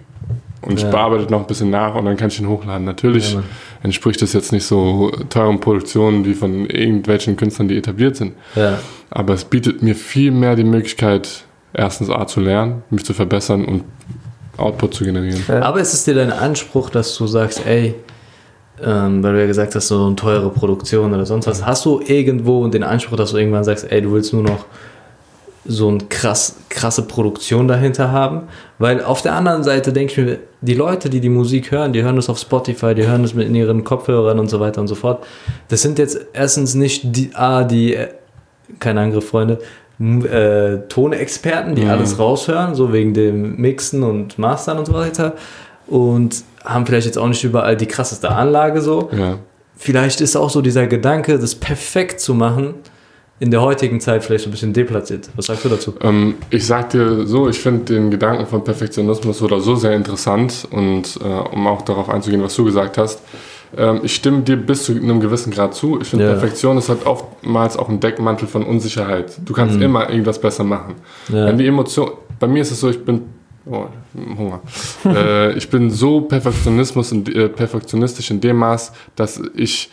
[0.62, 0.90] und ich Ja.
[0.90, 2.84] bearbeite noch ein bisschen nach und dann kann ich ihn hochladen.
[2.84, 3.42] Natürlich Ja,
[3.82, 8.34] entspricht das jetzt nicht so teuren Produktionen wie von irgendwelchen Künstlern, die etabliert sind.
[8.54, 8.78] Ja.
[9.10, 13.64] Aber es bietet mir viel mehr die Möglichkeit, erstens A zu lernen, mich zu verbessern
[13.64, 13.84] und
[14.56, 15.42] Output zu generieren.
[15.48, 15.62] Ja.
[15.62, 17.94] Aber ist es dir dein Anspruch, dass du sagst, ey,
[18.82, 22.00] ähm, weil du ja gesagt hast, so eine teure Produktion oder sonst was, hast du
[22.04, 24.64] irgendwo den Anspruch, dass du irgendwann sagst, ey, du willst nur noch
[25.64, 28.42] so eine krass, krasse Produktion dahinter haben?
[28.78, 32.02] Weil auf der anderen Seite denke ich mir, die Leute, die die Musik hören, die
[32.02, 34.88] hören das auf Spotify, die hören das mit in ihren Kopfhörern und so weiter und
[34.88, 35.24] so fort.
[35.68, 38.08] Das sind jetzt erstens nicht die, A, die, äh,
[38.78, 39.58] kein Angriff, Freunde,
[40.00, 41.90] äh, Tonexperten, die Mhm.
[41.90, 45.34] alles raushören, so wegen dem Mixen und Mastern und so weiter.
[45.86, 49.10] Und haben vielleicht jetzt auch nicht überall die krasseste Anlage so.
[49.12, 49.38] Ja.
[49.76, 52.74] Vielleicht ist auch so dieser Gedanke, das perfekt zu machen,
[53.40, 55.28] in der heutigen Zeit vielleicht so ein bisschen deplatziert.
[55.34, 55.94] Was sagst du dazu?
[56.02, 59.94] Ähm, ich sag dir so, ich finde den Gedanken von Perfektionismus so oder so sehr
[59.96, 63.22] interessant und äh, um auch darauf einzugehen, was du gesagt hast,
[63.76, 65.98] ähm, ich stimme dir bis zu einem gewissen Grad zu.
[66.00, 66.32] Ich finde, Ja.
[66.32, 69.32] Perfektion ist halt oftmals auch ein Deckmantel von Unsicherheit.
[69.44, 69.82] Du kannst Mhm.
[69.82, 70.96] immer irgendwas besser machen.
[71.28, 71.46] Ja.
[71.46, 73.22] Wenn die Emotion, bei mir ist es so, ich bin,
[73.64, 73.84] oh,
[74.36, 74.60] Hunger.
[75.06, 79.88] äh, ich bin so Perfektionismus und, äh, perfektionistisch in dem Maß, dass ich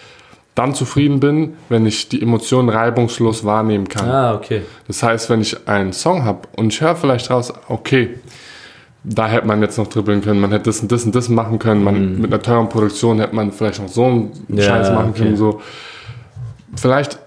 [0.58, 4.10] dann zufrieden bin, wenn ich die Emotionen reibungslos wahrnehmen kann.
[4.10, 4.64] Ah, okay.
[4.88, 8.16] Das heißt, wenn ich einen Song habe und ich höre vielleicht raus, okay,
[9.04, 11.60] da hätte man jetzt noch dribbeln können, man hätte das und das und das machen
[11.60, 15.12] können, man, mit einer teuren Produktion hätte man vielleicht noch so einen Ja, Scheiß machen
[15.12, 15.24] okay.
[15.24, 15.38] können.
[15.38, 15.62] So.
[16.76, 17.20] Vielleicht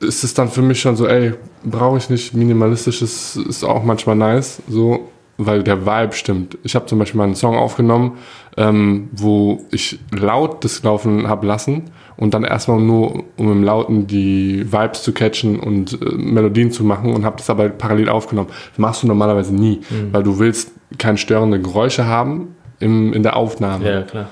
[0.00, 1.32] ist es dann für mich schon so, ey,
[1.64, 6.58] brauche ich nicht, minimalistisches ist auch manchmal nice, so, weil der Vibe stimmt.
[6.64, 8.18] Ich habe zum Beispiel mal einen Song aufgenommen,
[8.56, 11.84] ähm, wo ich laut das Laufen habe lassen
[12.16, 16.82] und dann erstmal nur, um im Lauten die Vibes zu catchen und äh, Melodien zu
[16.82, 18.50] machen und habe das aber parallel aufgenommen.
[18.70, 19.80] Das machst du normalerweise nie,
[20.12, 23.88] weil du willst keine störenden Geräusche haben im, in der Aufnahme.
[23.88, 24.28] Ja, klar.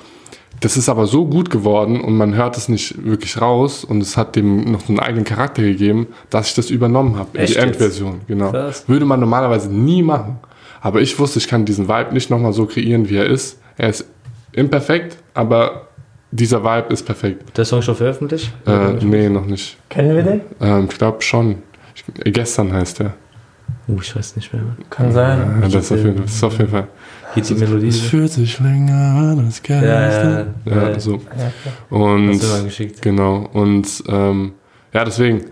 [0.60, 4.16] Das ist aber so gut geworden und man hört es nicht wirklich raus und es
[4.16, 7.54] hat dem noch einen eigenen Charakter gegeben, dass ich das übernommen habe die?
[7.56, 8.22] Endversion.
[8.26, 8.50] Genau.
[8.50, 8.84] Krass.
[8.88, 10.38] Würde man normalerweise nie machen.
[10.80, 13.58] Aber ich wusste, ich kann diesen Vibe nicht nochmal so kreieren, wie er ist.
[13.76, 14.06] Er ist
[14.52, 15.88] imperfekt, aber
[16.30, 17.56] dieser Vibe ist perfekt.
[17.56, 18.52] Der Song schon veröffentlicht?
[18.66, 19.76] Äh, nee, noch nicht.
[19.88, 20.40] Kennen wir den?
[20.60, 21.62] Ähm, ich glaube schon.
[21.94, 23.14] Ich, gestern heißt er.
[23.88, 24.62] Oh, ich weiß nicht mehr.
[24.90, 25.58] Kann sein.
[25.62, 26.88] Ja, das, ist auf jeden, das ist auf jeden Fall.
[27.34, 27.88] Geht die Melodie?
[27.88, 30.54] Es fühlt sich länger an als ja, gestern.
[30.64, 30.74] ja.
[30.76, 31.00] Ja, Ja.
[31.00, 31.12] so.
[31.12, 31.52] Ja, klar.
[31.90, 33.02] Und Hast du mal geschickt.
[33.02, 34.52] Genau, und ähm,
[34.92, 35.44] ja, deswegen,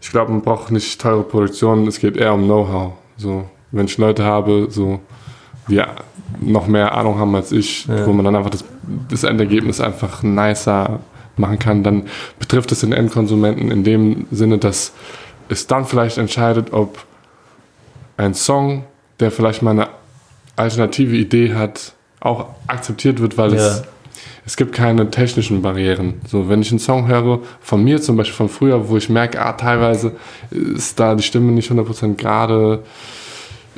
[0.00, 2.92] ich glaube, man braucht nicht teure Produktionen, es geht eher um Know-how.
[3.16, 5.00] So, wenn ich Leute habe, so,
[5.68, 5.82] die
[6.40, 8.06] noch mehr Ahnung haben als ich, Ja.
[8.06, 8.64] wo man dann einfach das,
[9.08, 11.00] das Endergebnis einfach nicer
[11.36, 12.04] machen kann, dann
[12.38, 14.92] betrifft es den Endkonsumenten in dem Sinne, dass
[15.48, 16.98] es dann vielleicht entscheidet, ob
[18.16, 18.84] ein Song,
[19.20, 19.88] der vielleicht mal eine
[20.56, 23.82] alternative Idee hat, auch akzeptiert wird, weil es Ja.
[24.44, 26.20] es gibt keine technischen Barrieren.
[26.26, 29.40] So, wenn ich einen Song höre, von mir zum Beispiel von früher, wo ich merke,
[29.40, 30.12] ah, teilweise
[30.50, 32.82] ist da die Stimme nicht 100% gerade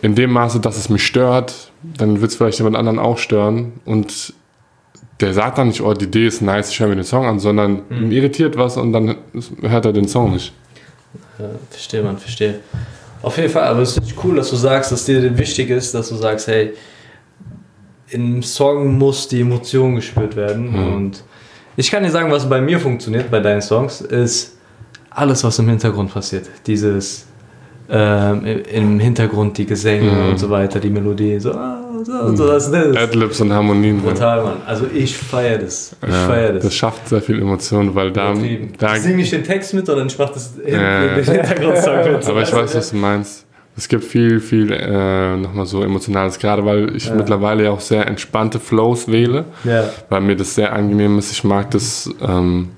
[0.04, 3.72] in dem Maße, dass es mich stört, dann wird es vielleicht jemand anderen auch stören
[3.86, 4.34] und
[5.20, 7.38] der sagt dann nicht, oh, die Idee ist nice, ich höre mir den Song an,
[7.38, 9.16] sondern ihn irritiert was und dann
[9.62, 10.52] hört er den Song nicht.
[11.38, 12.60] Ja, verstehe, man, verstehe.
[13.22, 16.10] Auf jeden Fall, aber es ist cool, dass du sagst, dass dir wichtig ist, dass
[16.10, 16.74] du sagst, hey,
[18.10, 20.70] im Song muss die Emotion gespürt werden.
[20.70, 20.94] Mhm.
[20.94, 21.24] Und
[21.76, 24.58] ich kann dir sagen, was bei mir funktioniert bei deinen Songs, ist
[25.08, 26.50] alles, was im Hintergrund passiert.
[26.66, 27.24] Dieses
[27.90, 30.28] ähm, im Hintergrund die Gesänge Mhm.
[30.30, 34.00] und so weiter, die Melodie, so, ah, so, so das ist Adlibs und Harmonien.
[34.00, 34.56] Brutal, Mann.
[34.66, 35.94] Also ich feiere das.
[36.02, 36.64] Ich Ja, feiere das.
[36.64, 38.32] das schafft sehr viel Emotionen, weil da,
[38.78, 41.14] da ich singe nicht den Text mit, sondern ich mache das in, Ja.
[41.14, 42.26] den Hintergrundsong mit.
[42.26, 43.44] Aber ich weiß, was du meinst.
[43.76, 47.14] Es gibt viel, viel äh, nochmal so Emotionales, gerade weil ich Ja.
[47.16, 51.32] mittlerweile ja auch sehr entspannte Flows wähle, Ja, weil mir das sehr angenehm ist.
[51.32, 52.68] Ich mag das ähm,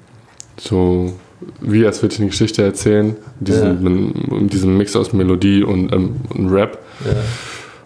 [0.59, 1.13] so,
[1.61, 6.49] wie als würde ich eine Geschichte erzählen, diesen, diesen Mix aus Melodie und, ähm, und
[6.51, 6.79] Rap.
[7.05, 7.13] ja.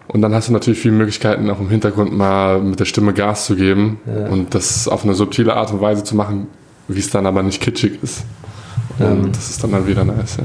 [0.07, 3.45] Und dann hast du natürlich viele Möglichkeiten, auch im Hintergrund mal mit der Stimme Gas
[3.45, 4.27] zu geben Ja.
[4.27, 6.47] und das auf eine subtile Art und Weise zu machen,
[6.89, 8.23] wie es dann aber nicht kitschig ist.
[8.99, 10.37] Und das ist dann halt wieder nice,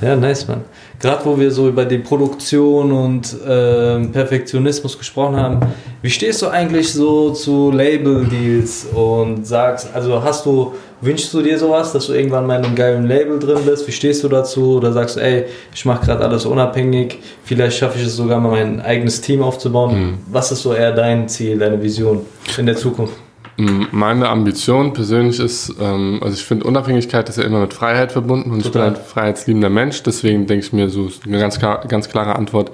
[0.00, 0.08] ja.
[0.10, 0.60] Ja, nice, Mann.
[1.00, 5.60] Gerade wo wir so über die Produktion und ähm, Perfektionismus gesprochen haben,
[6.02, 11.56] wie stehst du eigentlich so zu Label-Deals und sagst, also hast du, wünschst du dir
[11.56, 13.86] sowas, dass du irgendwann mal in einem geilen Label drin bist?
[13.86, 14.78] Wie stehst du dazu?
[14.78, 18.50] Oder sagst du, ey, ich mache gerade alles unabhängig, vielleicht schaffe ich es sogar mal
[18.50, 20.00] mein eigenes Team aufzubauen?
[20.00, 20.18] Mhm.
[20.32, 23.14] Was ist so eher dein Ziel, deine Vision in der Zukunft?
[23.60, 28.52] Meine Ambition persönlich ist, ähm, also ich finde Unabhängigkeit ist ja immer mit Freiheit verbunden
[28.52, 28.90] und ich bin Total.
[28.90, 32.70] ein freiheitsliebender Mensch, deswegen denke ich mir so ist eine ganz, klar, ganz klare Antwort,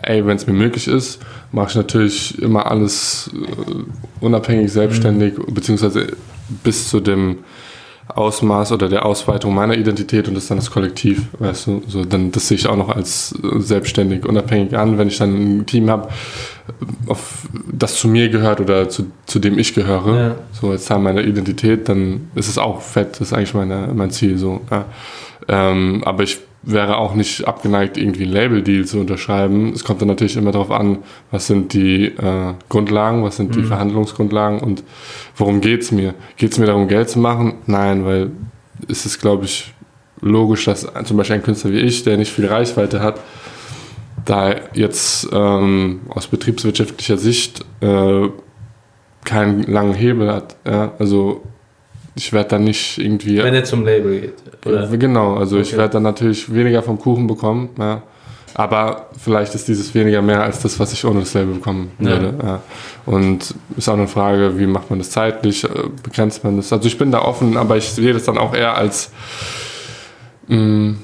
[0.00, 1.20] ey, wenn es mir möglich ist,
[1.50, 6.06] mache ich natürlich immer alles äh, unabhängig, selbstständig, beziehungsweise
[6.62, 7.38] bis zu dem
[8.06, 12.04] Ausmaß oder der Ausweitung meiner Identität und das ist dann das Kollektiv, weißt du, so
[12.04, 15.66] dann das sehe ich auch noch als äh, selbstständig, unabhängig an, wenn ich dann ein
[15.66, 16.08] Team habe,
[17.06, 20.34] auf das zu mir gehört oder zu, zu dem ich gehöre, Ja.
[20.52, 24.10] so als Teil meiner Identität, dann ist es auch fett, das ist eigentlich meine, mein
[24.10, 24.60] Ziel so.
[24.70, 24.84] Ja.
[25.48, 29.72] Ähm, aber ich wäre auch nicht abgeneigt, irgendwie ein Label-Deal zu unterschreiben.
[29.72, 30.98] Es kommt dann natürlich immer darauf an,
[31.30, 34.82] was sind die äh, Grundlagen, was sind die Verhandlungsgrundlagen und
[35.36, 36.14] worum geht's mir?
[36.36, 37.54] Geht's mir darum, Geld zu machen?
[37.66, 38.32] Nein, weil
[38.88, 39.72] es ist, glaube ich,
[40.20, 43.20] logisch, dass zum Beispiel ein Künstler wie ich, der nicht viel Reichweite hat,
[44.24, 48.28] da jetzt ähm, aus betriebswirtschaftlicher Sicht äh,
[49.24, 50.56] keinen langen Hebel hat.
[50.66, 50.92] Ja?
[50.98, 51.42] Also
[52.14, 53.38] ich werde dann nicht irgendwie.
[53.42, 54.34] Wenn er zum Label geht.
[54.66, 54.86] Oder?
[54.96, 55.78] Genau, also ich Okay.
[55.78, 57.70] werde dann natürlich weniger vom Kuchen bekommen.
[57.78, 58.02] Ja.
[58.54, 62.06] Aber vielleicht ist dieses weniger mehr als das, was ich ohne das Label bekommen Ja.
[62.06, 62.34] würde.
[62.42, 62.60] Ja.
[63.06, 65.68] Und ist auch eine Frage, wie macht man das zeitlich, äh,
[66.02, 66.72] begrenzt man das?
[66.72, 69.12] Also ich bin da offen, aber ich sehe das dann auch eher als,
[70.48, 70.94] mh,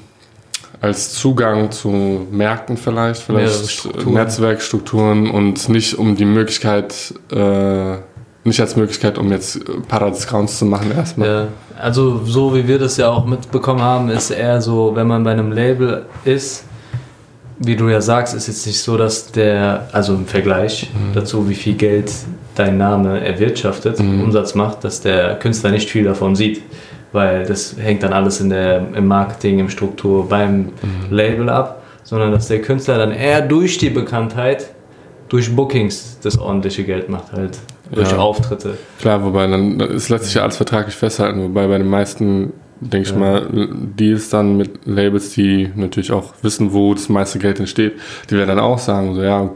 [0.85, 4.13] als Zugang zu Märkten vielleicht, vielleicht Strukturen.
[4.13, 7.95] Netzwerkstrukturen und nicht um die Möglichkeit, äh,
[8.43, 11.27] nicht als Möglichkeit, um jetzt äh, Paradiscounts zu machen erstmal.
[11.27, 11.47] Ja,
[11.81, 15.31] also so wie wir das ja auch mitbekommen haben, ist eher so, wenn man bei
[15.31, 16.65] einem Label ist,
[17.57, 21.55] wie du ja sagst, ist jetzt nicht so, dass der, also im Vergleich dazu, wie
[21.55, 22.11] viel Geld
[22.53, 26.61] dein Name erwirtschaftet, Umsatz macht, dass der Künstler nicht viel davon sieht.
[27.15, 30.69] Weil das hängt dann alles in der, im Marketing, im Struktur beim
[31.09, 34.67] Label ab, sondern dass der Künstler dann eher durch die Bekanntheit,
[35.29, 37.57] durch Bookings das ordentliche Geld macht halt,
[37.91, 38.17] durch Ja.
[38.17, 38.77] Auftritte.
[38.99, 42.51] Klar, wobei dann ist letztlich ja alles vertraglich festhalten, wobei bei den meisten,
[42.81, 43.47] denke ich mal,
[43.97, 47.93] Deals dann mit Labels, die natürlich auch wissen, wo das meiste Geld entsteht,
[48.29, 49.49] die werden dann auch sagen, so ja,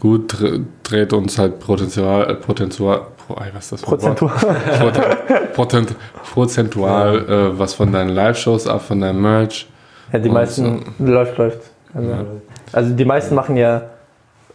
[0.00, 3.82] gut, dre- dreht uns halt Potenzial, äh, Potenzial, pro, was ist das?
[3.82, 4.32] Prozentual.
[5.54, 5.94] Protent,
[6.32, 9.68] prozentual äh, was von deinen Live-Shows ab, von deinem Merch.
[10.12, 11.60] Ja, die meisten läuft, läuft.
[11.94, 12.14] Also,
[12.72, 13.82] also die meisten machen ja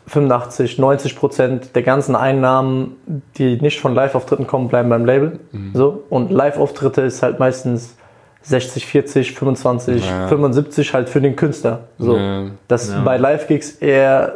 [0.07, 2.95] 85, 90 Prozent der ganzen Einnahmen,
[3.37, 5.39] die nicht von Live-Auftritten kommen, bleiben beim Label.
[5.73, 6.03] So.
[6.09, 7.95] Und Live-Auftritte ist halt meistens
[8.41, 10.27] 60, 40, 25, Ja.
[10.27, 11.81] 75 halt für den Künstler.
[11.99, 12.17] So.
[12.17, 12.45] Ja.
[12.67, 13.01] Dass Ja.
[13.01, 14.33] bei Live-Gigs eher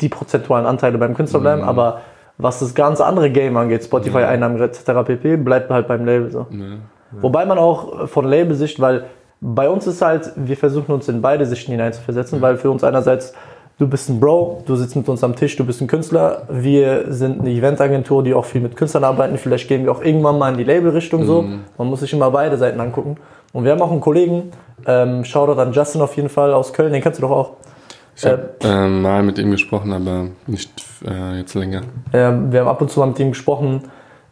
[0.00, 2.00] die prozentualen Anteile beim Künstler bleiben, aber
[2.42, 4.84] was das ganze andere Game angeht, Spotify-Einnahmen etc.
[5.04, 6.46] pp., bleibt halt beim Label so.
[7.20, 9.04] Wobei man auch von Labelsicht, weil
[9.40, 13.32] bei uns ist halt, wir versuchen uns in beide Sichten hineinzuversetzen, weil für uns einerseits,
[13.78, 17.06] du bist ein Bro, du sitzt mit uns am Tisch, du bist ein Künstler, wir
[17.12, 20.52] sind eine Eventagentur, die auch viel mit Künstlern arbeiten, vielleicht gehen wir auch irgendwann mal
[20.52, 21.44] in die Labelrichtung so,
[21.78, 23.16] man muss sich immer beide Seiten angucken.
[23.52, 24.52] Und wir haben auch einen Kollegen,
[24.86, 27.50] ähm, Shoutout an Justin auf jeden Fall aus Köln, den kennst du doch auch.
[28.22, 30.70] Ich habe äh, mal mit ihm gesprochen, aber nicht
[31.06, 31.82] äh, jetzt länger.
[32.12, 33.84] Ähm, wir haben ab und zu mal mit ihm gesprochen,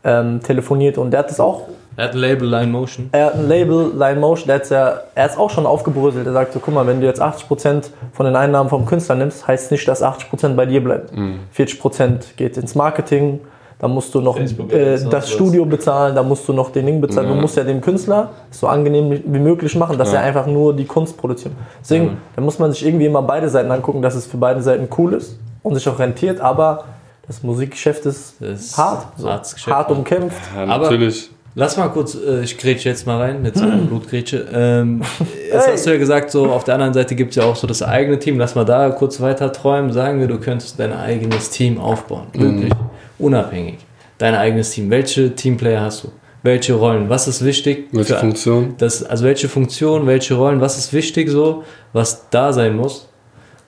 [0.04, 3.08] ähm, telefoniert und der hat das auch Er hat ein Label Line Motion.
[3.12, 6.26] Er hat ein Label, Line Motion, der hat's ja, er ist auch schon aufgebröselt.
[6.26, 9.48] Er sagt so, guck mal, wenn du jetzt 80% von den Einnahmen vom Künstler nimmst,
[9.48, 11.12] heißt nicht, dass 80% bei dir bleibt.
[11.56, 13.40] 40% geht ins Marketing,
[13.78, 15.30] da musst du noch äh, das.
[15.30, 17.28] Studio bezahlen, da musst du noch den Ding bezahlen.
[17.28, 17.34] Ja.
[17.34, 20.18] Du musst ja dem Künstler so angenehm wie möglich machen, dass Ja.
[20.20, 21.54] er einfach nur die Kunst produziert.
[21.80, 22.10] Deswegen, Ja.
[22.36, 25.12] da muss man sich irgendwie immer beide Seiten angucken, dass es für beide Seiten cool
[25.14, 26.84] ist und sich auch rentiert, aber
[27.26, 29.06] das Musikgeschäft ist, Das ist hart.
[29.16, 29.28] So.
[29.28, 30.36] hart umkämpft.
[30.56, 31.30] Ja, Aber- natürlich.
[31.54, 34.46] Lass mal kurz, äh, ich grätsche jetzt mal rein mit so einer Blutgrätsche.
[34.52, 35.72] Ähm, jetzt Hey.
[35.72, 37.82] hast du ja gesagt, so auf der anderen Seite gibt es ja auch so das
[37.82, 38.38] eigene Team.
[38.38, 39.92] Lass mal da kurz weiter träumen.
[39.92, 42.26] Sagen wir, du könntest dein eigenes Team aufbauen.
[42.32, 42.72] Wirklich.
[43.18, 43.78] Unabhängig.
[44.18, 44.90] Dein eigenes Team.
[44.90, 46.08] Welche Teamplayer hast du?
[46.42, 47.08] Welche Rollen?
[47.08, 47.88] Was ist wichtig?
[47.92, 48.74] Welche für- Funktion?
[48.78, 53.08] Das, also welche Funktion, welche Rollen, was ist wichtig so, was da sein muss,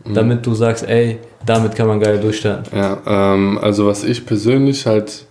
[0.05, 2.77] damit du sagst, ey, damit kann man geil durchstarten.
[2.77, 5.27] Ja, ähm, also was ich persönlich halt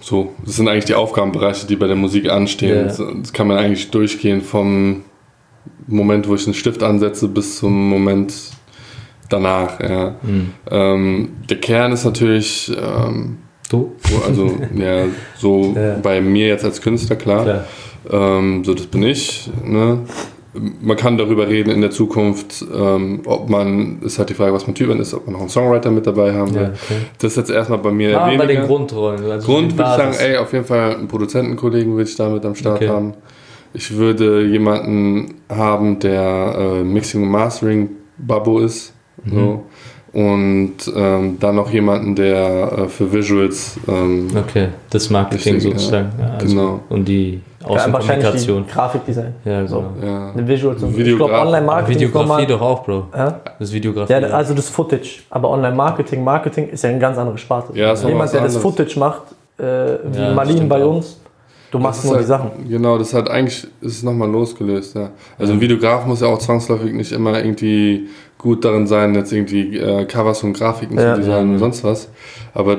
[0.00, 2.84] so, das sind eigentlich die Aufgabenbereiche, die bei der Musik anstehen.
[2.86, 5.04] Das, das kann man eigentlich durchgehen vom
[5.86, 8.32] Moment, wo ich einen Stift ansetze, bis zum Moment
[9.28, 9.80] danach.
[9.80, 10.14] Ja.
[10.22, 10.52] Mhm.
[10.70, 13.38] Ähm, der Kern ist natürlich, ähm,
[13.70, 13.92] Du?
[14.08, 15.04] so- also ja,
[15.36, 15.96] so Ja.
[16.02, 17.44] bei mir jetzt als Künstler, klar.
[17.44, 17.64] Klar.
[18.10, 19.50] Ähm, so, das bin ich.
[19.64, 19.98] Ne?
[20.80, 24.66] Man kann darüber reden in der Zukunft, ähm, ob man, ist halt die Frage, was
[24.66, 26.62] man Typ ist, ob man noch einen Songwriter mit dabei haben will.
[26.62, 26.94] Ja, okay.
[27.18, 28.46] Das ist jetzt erstmal bei mir Ah, bei weniger.
[28.62, 29.30] den Grundrollen.
[29.30, 32.54] Also Grund würde ich sagen, ey, auf jeden Fall einen Produzentenkollegen würde ich damit am
[32.54, 32.88] Start Okay.
[32.88, 33.12] haben.
[33.74, 38.94] Ich würde jemanden haben, der äh, Mixing und Mastering Babbo ist.
[39.24, 39.34] Mhm.
[39.34, 39.62] So.
[40.12, 45.78] Und ähm, dann noch jemanden, der äh, für Visuals ähm, Okay, das Marketing Richtig, ja.
[45.78, 46.12] sozusagen.
[46.18, 46.80] Ja, also Genau.
[46.88, 48.64] Und die Ja, Außenkommunikation.
[48.66, 49.34] die Grafikdesign.
[49.44, 49.84] Ja, So.
[50.00, 50.06] genau.
[50.10, 53.06] ja, Eine Visuals und ich glaube Online-Marketing Videografie doch auch, Bro.
[53.14, 53.40] Ja?
[53.58, 54.12] Das Videografie.
[54.14, 55.20] Ja, also das Footage.
[55.28, 57.76] Aber Online-Marketing, Marketing ist ja eine ganz andere Sparte.
[57.78, 58.62] Ja, ist Jemand, der das anderes.
[58.62, 59.22] Footage macht,
[59.58, 59.62] äh,
[60.10, 60.96] wie Ja, stimmt bei auch.
[60.96, 61.20] uns,
[61.70, 62.68] du machst nur ist die halt, Sachen.
[62.68, 65.10] Genau, das hat eigentlich ist es nochmal losgelöst, ja.
[65.38, 69.76] Also ein Videograf muss ja auch zwangsläufig nicht immer irgendwie gut darin sein, jetzt irgendwie
[69.78, 71.14] äh, Covers und Grafiken Ja.
[71.14, 71.52] zu designen Ja.
[71.54, 72.08] und sonst was.
[72.54, 72.78] Aber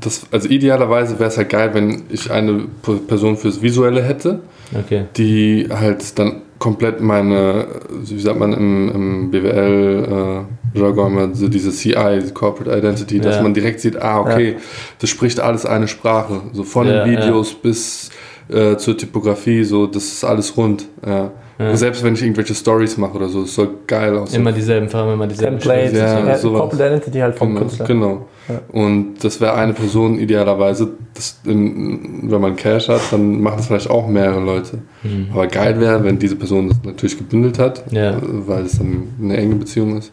[0.00, 2.66] das, also idealerweise wäre es halt geil, wenn ich eine
[3.08, 4.40] Person fürs Visuelle hätte,
[4.78, 5.04] Okay.
[5.16, 10.44] die halt dann komplett meine, wie sagt man im, im BWL
[10.74, 13.42] äh, Jargon immer so diese CI, Corporate Identity, dass Ja.
[13.42, 14.56] man direkt sieht, ah okay,
[15.00, 18.10] das spricht alles eine Sprache, so von Ja, den Videos bis
[18.52, 20.86] äh, zur Typografie, so, das ist alles rund.
[21.06, 21.30] Ja.
[21.58, 21.76] Ja.
[21.76, 24.40] Selbst wenn ich irgendwelche Stories mache oder so, es soll geil aussehen.
[24.40, 26.60] Immer dieselben Farben, immer dieselben Template, Ja, ja, sowas.
[26.60, 27.86] Corporate Identity halt vom Genau, Künstler.
[27.86, 28.28] genau.
[28.48, 28.60] Ja.
[28.72, 33.66] Und das wäre eine Person idealerweise, das in, wenn man Cash hat, dann machen es
[33.66, 34.78] vielleicht auch mehrere Leute.
[35.02, 35.26] Mhm.
[35.34, 38.12] Aber geil wäre, wenn diese Person das natürlich gebündelt hat, Ja.
[38.12, 40.12] äh, weil es dann eine enge Beziehung ist.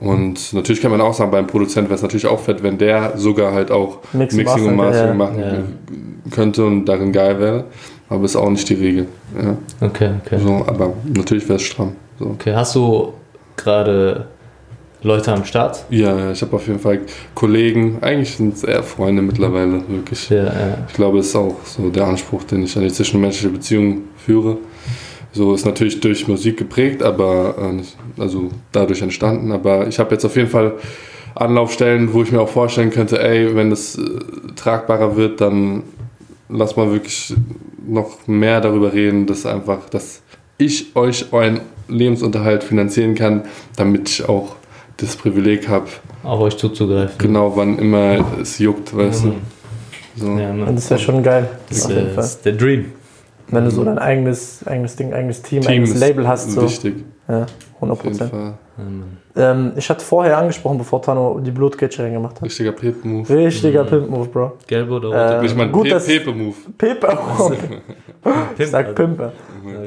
[0.00, 3.18] Und natürlich kann man auch sagen, beim Produzent wäre es natürlich auch fett, wenn der
[3.18, 5.14] sogar halt auch Mix Mixing und Mastering, ja.
[5.14, 5.64] machen
[6.30, 7.64] könnte und darin geil wäre.
[8.08, 9.06] Aber ist auch nicht die Regel.
[9.40, 9.56] Ja.
[9.86, 10.38] Okay, okay.
[10.38, 11.92] So, aber natürlich wäre es stramm.
[12.18, 12.26] So.
[12.26, 13.12] Okay, hast du
[13.56, 14.26] gerade
[15.02, 15.84] Leute am Start?
[15.90, 17.00] Ja, ja, ich habe auf jeden Fall
[17.34, 20.28] Kollegen, eigentlich sind es eher Freunde mittlerweile, wirklich.
[20.28, 20.78] Ja, ja.
[20.88, 24.58] Ich glaube, es ist auch so der Anspruch, den ich an die zwischenmenschliche Beziehung führe.
[25.32, 29.52] So ist natürlich durch Musik geprägt, aber äh, nicht, also dadurch entstanden.
[29.52, 30.74] Aber ich habe jetzt auf jeden Fall
[31.36, 34.02] Anlaufstellen, wo ich mir auch vorstellen könnte, ey, wenn es äh,
[34.56, 35.84] tragbarer wird, dann
[36.48, 37.32] lass mal wirklich
[37.86, 40.22] noch mehr darüber reden, dass einfach, dass
[40.58, 43.44] ich euch euren Lebensunterhalt finanzieren kann,
[43.76, 44.56] damit ich auch
[44.98, 45.86] das Privileg habe,
[46.24, 47.14] Auf euch zuzugreifen.
[47.18, 49.28] genau wann immer es juckt, weißt Mhm.
[49.30, 49.36] du.
[50.16, 50.38] So.
[50.38, 50.74] Ja, Und Mann.
[50.74, 51.48] das wäre schon geil.
[51.68, 52.24] Das auf ist, jeden Fall.
[52.24, 52.84] ist der Dream.
[53.50, 56.62] Wenn du so dein eigenes, eigenes Ding, eigenes Team, Team eigenes Label hast, so.
[56.62, 58.54] wichtig, Ja, 100 auf jeden Prozent.
[59.36, 62.42] Ähm, ich hatte vorher angesprochen, bevor Tano die Blutgetsche gemacht hat.
[62.42, 63.28] Richtiger Pepe-Move.
[63.32, 64.52] Richtiger Pimp-Move, Bro.
[64.66, 65.42] Gelb oder Äh, rot?
[65.42, 66.54] Nicht mal gut, dass- Pepe-Move.
[66.78, 67.18] Pepe.
[68.58, 69.32] Ich sag Pimpe.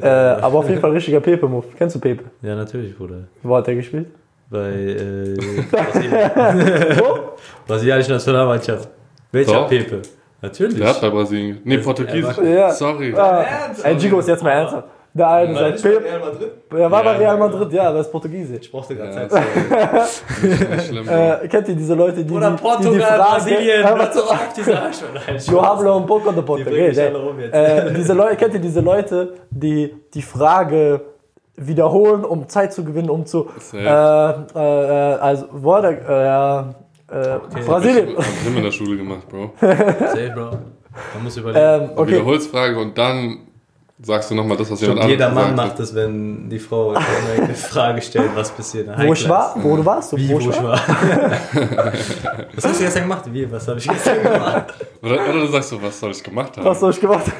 [0.00, 1.66] Äh, aber auf jeden Fall richtiger Pepe-Move.
[1.76, 2.24] Kennst du Pepe?
[2.42, 3.24] Ja, natürlich, Bruder.
[3.42, 4.06] Wo hat der gespielt?
[4.50, 5.34] Bei äh,
[5.70, 6.30] Brasilien.
[7.66, 8.88] Brasilianische Nationalmannschaft.
[9.32, 9.68] Welcher Doch.
[9.68, 10.02] Pepe?
[10.44, 10.76] Natürlich.
[10.78, 11.60] Der hat bei Brasilien.
[11.64, 12.36] Nee, Portugiesisch.
[12.38, 12.70] Ja.
[12.70, 13.14] Sorry.
[13.16, 13.84] Ah, Ernst?
[13.84, 14.88] ey, Gigo ist jetzt mal ernsthaft.
[15.14, 16.02] Der eine sagt Pepe.
[16.20, 16.50] Madrid?
[16.76, 17.16] Er war bei.
[17.16, 18.62] Real Madrid, ja, aber ist Portugiesisch.
[18.62, 19.42] Ich brauchte gerade Ja, Zeit.
[20.42, 21.08] Nicht, nicht schlimm.
[21.08, 23.30] Äh, kennt ihr diese Leute, die Oder die, die, die Portugal, Frage...
[23.30, 23.80] Brasilien.
[23.82, 27.54] Ja, Hört so auf diese Yo hablo un poco de Die rum jetzt.
[27.54, 31.00] Äh, diese Leute, kennt ihr diese Leute, die die Frage
[31.56, 33.46] wiederholen, um Zeit zu gewinnen, um zu...
[33.72, 36.74] Äh, äh, äh, also, wo hat er...
[37.14, 38.16] Äh, äh, Brasilien.
[38.16, 39.52] Hab ich immer in der Schule gemacht, Bro.
[39.60, 40.50] Safe, Bro.
[41.14, 41.64] Man muss überlegen.
[41.64, 43.38] Ähm, Du okay, wiederholst Frage und dann
[44.02, 46.90] sagst du nochmal das, was jemand Und jeder anderes Mann macht es, wenn die Frau
[46.92, 48.88] eine Frage stellt, was passiert.
[48.98, 50.72] wo ich war, wo du warst, Wie, wo ich war.
[52.54, 53.22] was hast du gestern gemacht?
[53.32, 54.74] Wie, was habe ich gestern gemacht?
[55.00, 56.64] Oder, oder du sagst so, was soll ich gemacht haben?
[56.64, 57.30] Was soll ich gemacht?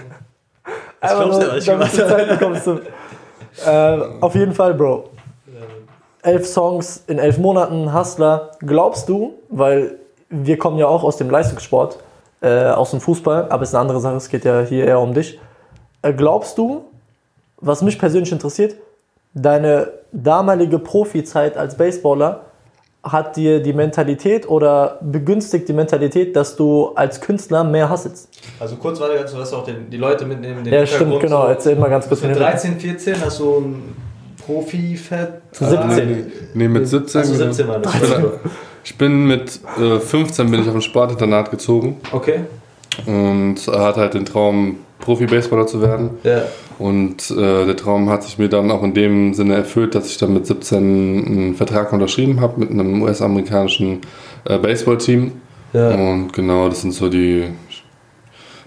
[1.01, 1.93] Was glaubst du, was
[2.33, 2.67] ich gemacht.
[2.67, 2.81] Du.
[3.69, 5.11] Äh, auf jeden Fall, Bro.
[6.25, 8.53] Elf Songs in elf Monaten, Hustler.
[8.61, 9.99] Glaubst du, weil
[10.31, 11.99] wir kommen ja auch aus dem Leistungssport,
[12.41, 15.01] äh, aus dem Fußball, aber es ist eine andere Sache, es geht ja hier eher
[15.01, 15.39] um dich.
[16.03, 16.85] Äh, glaubst du,
[17.59, 18.75] was mich persönlich interessiert,
[19.35, 22.41] deine damalige Profizeit als Baseballer
[23.03, 28.31] hat dir die Mentalität oder begünstigt die Mentalität, dass du als Künstler mehr hasselst?
[28.59, 30.65] Also kurz warte ganz, du hast auch den, die Leute mitnehmen.
[30.65, 31.47] Den Ja, stimmt, genau.
[31.47, 32.47] Erzähl mal ganz kurz Mit von dir.
[32.47, 33.97] 13, 14 hast du ein
[34.47, 35.31] Profi-Fett.
[35.53, 36.27] 17.
[36.55, 37.21] Nee, mit 17.
[37.21, 37.95] Also 17 war das.
[37.95, 38.25] Ich bin,
[38.85, 42.41] ich bin mit äh, 15 bin ich auf ein Sportinternat gezogen Okay.
[43.07, 46.11] und hatte halt den Traum, Profi-Baseballer zu werden.
[46.23, 46.43] Ja.
[46.79, 50.19] Und äh, der Traum hat sich mir dann auch in dem Sinne erfüllt, dass ich
[50.19, 50.77] dann mit 17
[51.27, 54.01] einen Vertrag unterschrieben habe mit einem US-amerikanischen
[54.45, 55.33] äh, Baseballteam.
[55.73, 55.91] Ja.
[55.91, 57.45] Und genau, das sind so die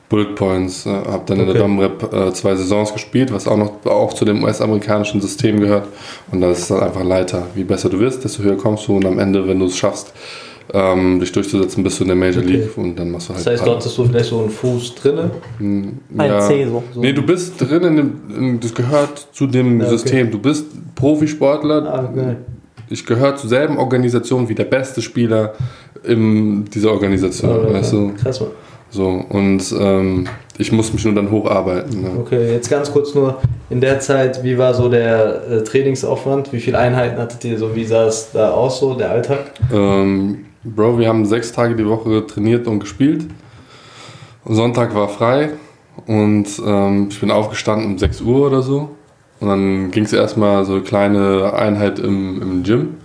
[0.10, 0.86] Bullet Points.
[0.86, 1.54] Äh, habe dann in Okay.
[1.54, 5.88] der Domrep äh, zwei Saisons gespielt, was auch noch auch zu dem US-amerikanischen System gehört.
[6.32, 7.48] Und das ist dann einfach Leiter.
[7.56, 8.96] Je besser du wirst, desto höher kommst du.
[8.96, 10.14] Und am Ende, wenn du es schaffst,
[10.74, 12.52] ähm, dich durchzusetzen, bist du in der Major Okay.
[12.52, 13.46] League und dann machst du halt.
[13.46, 15.32] Das heißt, dort hast du vielleicht so einen Fuß drinne.
[15.60, 16.40] Ein ja.
[16.42, 16.84] C so.
[16.94, 17.00] so.
[17.02, 19.98] Nee, du bist drin, in dem, in, das gehört zu dem Ja, okay.
[19.98, 20.32] System.
[20.32, 20.66] Du bist
[20.96, 21.86] Profisportler.
[21.94, 22.38] Ah, geil.
[22.90, 25.54] Ich gehöre zur selben Organisation wie der beste Spieler
[26.04, 27.50] in dieser Organisation.
[27.50, 28.14] Ja, weißt du?
[28.22, 28.50] Krass, Mann.
[28.90, 32.02] So, und ähm, ich muss mich nur dann hocharbeiten.
[32.02, 32.12] Ne?
[32.20, 33.40] Okay, jetzt ganz kurz nur.
[33.70, 36.54] In der Zeit, wie war so der äh, Trainingsaufwand?
[36.54, 37.76] Wie viele Einheiten hattet ihr so?
[37.76, 39.52] Wie sah es da aus, so der Alltag?
[39.74, 43.26] Ähm, Bro, wir haben sechs Tage die Woche trainiert und gespielt.
[44.46, 45.50] Sonntag war frei
[46.06, 48.90] und ähm, ich bin aufgestanden um 6 Uhr oder so.
[49.40, 52.96] Und dann ging es erstmal so eine kleine Einheit im, im Gym.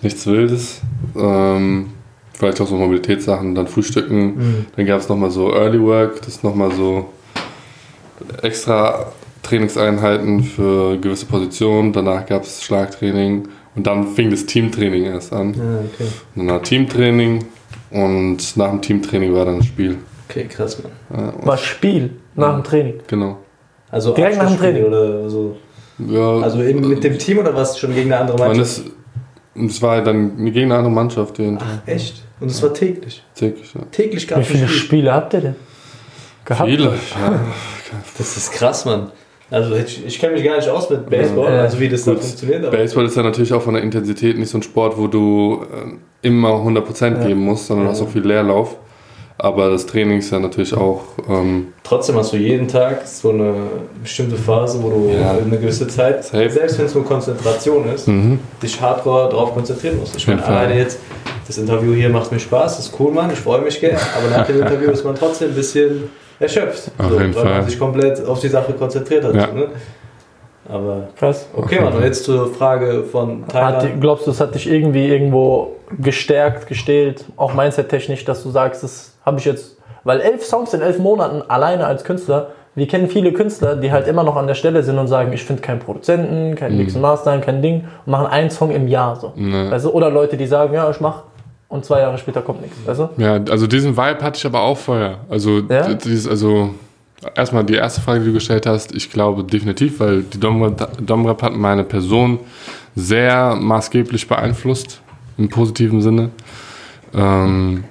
[0.00, 0.80] Nichts Wildes.
[1.16, 1.88] Ähm,
[2.42, 4.66] vielleicht auch so Mobilitätssachen, dann Frühstücken.
[4.74, 7.06] Dann gab es nochmal so Early Work, das ist nochmal so
[8.42, 9.12] extra
[9.44, 11.92] Trainingseinheiten für gewisse Positionen.
[11.92, 15.54] Danach gab es Schlagtraining und dann fing das Teamtraining erst an.
[15.54, 15.60] Ja,
[15.94, 16.10] okay.
[16.34, 17.44] Dann war Teamtraining
[17.92, 19.98] und nach dem Teamtraining war dann das Spiel.
[20.28, 20.92] Okay, krass, Mann.
[21.16, 22.94] Ja, Was Spiel nach dem Training.
[23.06, 23.38] genau.
[23.90, 24.84] Also Direkt nach dem Training?
[24.84, 25.56] Oder so.
[26.08, 28.78] Ja, Also eben mit dem Team oder was schon gegen eine andere man Mannschaft?
[28.78, 31.38] ist, es war dann gegen eine andere Mannschaft.
[31.40, 32.24] Ach, echt?
[32.42, 33.22] Und es war täglich.
[33.34, 33.80] Täglich, ja.
[33.90, 34.80] Täglich gab Wie es viele ein Spiel.
[34.80, 35.54] Spiele habt ihr denn?
[36.44, 36.68] gehabt?
[36.68, 36.92] Viele.
[36.92, 37.14] hast?
[37.20, 37.40] Ja.
[38.18, 39.10] Das ist krass, Mann.
[39.50, 41.60] Also ich, ich kenne mich gar nicht aus mit Baseball, Ja.
[41.60, 42.22] also wie das da Gut.
[42.22, 42.64] funktioniert.
[42.64, 45.62] Aber Baseball ist ja natürlich auch von der Intensität nicht so ein Sport, wo du
[45.70, 47.26] äh, immer 100% Ja.
[47.26, 48.76] geben musst, sondern du hast auch viel Leerlauf.
[49.44, 53.54] Aber das Training ist ja natürlich auch, ähm, trotzdem hast du jeden Tag so eine
[54.00, 55.32] bestimmte Phase, wo du Ja.
[55.32, 56.48] eine gewisse Zeit, Safe.
[56.48, 58.38] selbst wenn es nur Konzentration ist, mhm.
[58.62, 60.14] dich hardcore darauf konzentrieren musst.
[60.16, 61.00] Ich meine, alleine jetzt,
[61.44, 64.30] das Interview hier macht mir Spaß, das ist cool, Mann, ich freue mich gerne, aber
[64.30, 66.92] nach dem Interview ist man trotzdem ein bisschen erschöpft.
[66.98, 67.52] Auf so, jeden weil Fall.
[67.58, 69.34] man sich komplett auf die Sache konzentriert hat.
[69.34, 69.48] Ja.
[69.48, 69.66] Ne?
[70.68, 71.48] Aber Krass.
[71.56, 73.82] okay, Mann, und jetzt zur Frage von Hat, Thailand.
[73.96, 78.84] die- glaubst du, es hat dich irgendwie irgendwo gestärkt, gestählt, auch mindset-technisch, dass du sagst,
[78.84, 83.08] das habe ich jetzt, weil elf Songs in elf Monaten alleine als Künstler, wir kennen
[83.08, 85.80] viele Künstler, die halt immer noch an der Stelle sind und sagen, ich finde keinen
[85.80, 89.32] Produzenten, keinen Mix und Mastern, kein Ding und machen einen Song im Jahr so.
[89.36, 89.70] Ne.
[89.70, 89.90] Weißt du?
[89.90, 91.24] Oder Leute, die sagen, ja, ich mach
[91.68, 92.76] und zwei Jahre später kommt nichts.
[92.86, 93.08] Weißt du?
[93.18, 95.18] Ja, also diesen Vibe hatte ich aber auch vorher.
[95.28, 95.92] Also, Ja?
[95.92, 96.70] dieses, also
[97.34, 101.54] erstmal die erste Frage, die du gestellt hast, ich glaube definitiv, weil die Domrep hat
[101.54, 102.40] meine Person
[102.94, 105.00] sehr maßgeblich beeinflusst,
[105.38, 106.30] im positiven Sinne.
[107.14, 107.84] Ähm,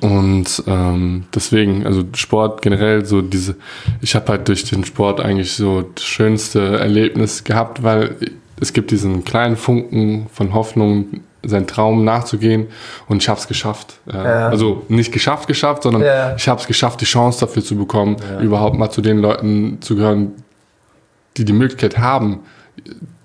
[0.00, 3.56] und ähm, deswegen, also Sport generell, so diese,
[4.00, 8.16] ich habe halt durch den Sport eigentlich so das schönste Erlebnis gehabt, weil
[8.60, 12.66] es gibt diesen kleinen Funken von Hoffnung, seinen Traum nachzugehen
[13.06, 14.00] und ich habe es geschafft.
[14.08, 14.48] Äh, Ja.
[14.48, 16.34] Also nicht geschafft, geschafft, sondern Ja.
[16.36, 18.40] ich habe es geschafft, die Chance dafür zu bekommen, Ja.
[18.40, 20.32] überhaupt mal zu den Leuten zu gehören,
[21.36, 22.40] die die Möglichkeit haben,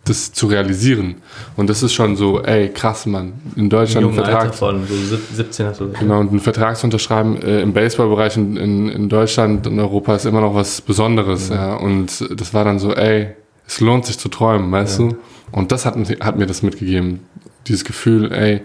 [0.05, 1.15] das zu realisieren.
[1.55, 3.33] Und das ist schon so, ey, krass, Mann.
[3.55, 6.01] In Deutschland einen jungen Alter Vertrag, vor allem, so sieb- 17 hast du gesagt.
[6.01, 10.15] genau, und einen Vertrag zu unterschreiben äh, im Baseballbereich in, in, in Deutschland und Europa
[10.15, 11.49] ist immer noch was Besonderes.
[11.49, 11.75] Ja.
[11.75, 13.29] Und das war dann so, ey,
[13.65, 15.07] es lohnt sich zu träumen, weißt Ja.
[15.07, 15.17] du?
[15.53, 17.21] Und das hat, mir- hat mir das mitgegeben.
[17.67, 18.59] Dieses Gefühl, ey,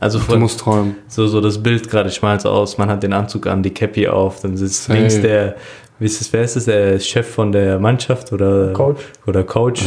[0.00, 0.96] Also du musst träumen.
[1.08, 4.06] so, so das Bild gerade, ich mal's aus, man hat den Anzug an, die Cappy
[4.08, 4.98] auf, dann sitzt Safe.
[4.98, 5.56] links der,
[6.00, 9.00] wie ist das, wer ist das, der Chef von der Mannschaft oder Coach.
[9.26, 9.82] Oder Coach.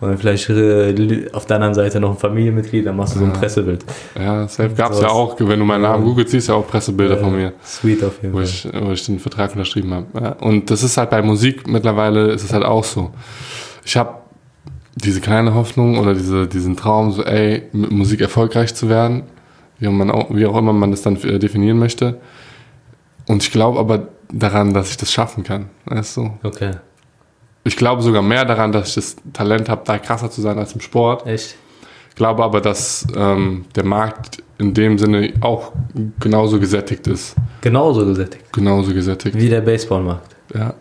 [0.00, 3.24] Und dann vielleicht äh, auf der anderen Seite noch ein Familienmitglied, dann machst du so
[3.24, 3.38] ein Ja.
[3.38, 3.84] Pressebild.
[4.18, 5.10] Ja, safe gab's Sowas.
[5.10, 5.36] ja auch.
[5.40, 7.54] Wenn du meinen Namen googelst, siehst du ja auch Pressebilder von mir.
[7.64, 8.44] Sweet auf jeden wo Fall.
[8.46, 10.06] ich, wo ich den Vertrag unterschrieben habe.
[10.20, 13.10] Ja, und das ist halt bei Musik mittlerweile ist es halt auch so.
[13.84, 14.10] Ich habe
[14.94, 19.22] diese kleine Hoffnung oder diese, diesen Traum, so ey, mit Musik erfolgreich zu werden,
[19.78, 22.18] wie, man auch, wie auch immer man das dann äh, definieren möchte.
[23.26, 25.70] Und ich glaube aber daran, dass ich das schaffen kann.
[25.86, 26.30] Weißt du?
[26.42, 26.72] Okay.
[27.64, 30.72] Ich glaube sogar mehr daran, dass ich das Talent habe, da krasser zu sein als
[30.72, 31.26] im Sport.
[31.26, 31.56] Echt?
[32.16, 35.72] glaube aber, dass ähm, der Markt in dem Sinne auch
[36.18, 37.36] genauso gesättigt ist.
[37.60, 38.52] Genauso gesättigt.
[38.52, 39.36] Genauso gesättigt.
[39.36, 40.34] Wie der Baseballmarkt.
[40.52, 40.74] Ja.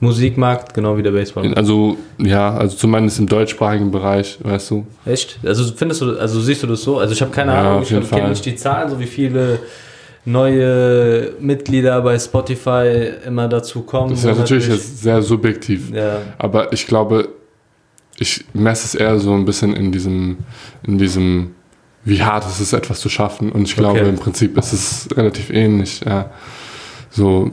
[0.00, 1.56] Musikmarkt, genau wie der Baseballmarkt.
[1.56, 4.86] Also, ja, also zumindest im deutschsprachigen Bereich, weißt du.
[5.06, 5.38] Echt?
[5.44, 6.98] Also findest du, also siehst du das so?
[6.98, 9.60] Also ich habe keine Ja, Ahnung, ich kenne nicht die Zahlen, so wie viele
[10.26, 14.10] neue Mitglieder bei Spotify immer dazu kommen.
[14.10, 15.90] Das ist ja natürlich jetzt sehr subjektiv.
[15.94, 17.28] Ja, Aber ich glaube,
[18.18, 20.38] ich messe es eher so ein bisschen in diesem,
[20.86, 21.52] in diesem,
[22.04, 23.52] wie hart es ist, etwas zu schaffen.
[23.52, 24.08] Und ich glaube, Okay.
[24.08, 26.00] im Prinzip ist es relativ ähnlich.
[26.04, 26.30] Ja.
[27.10, 27.52] So,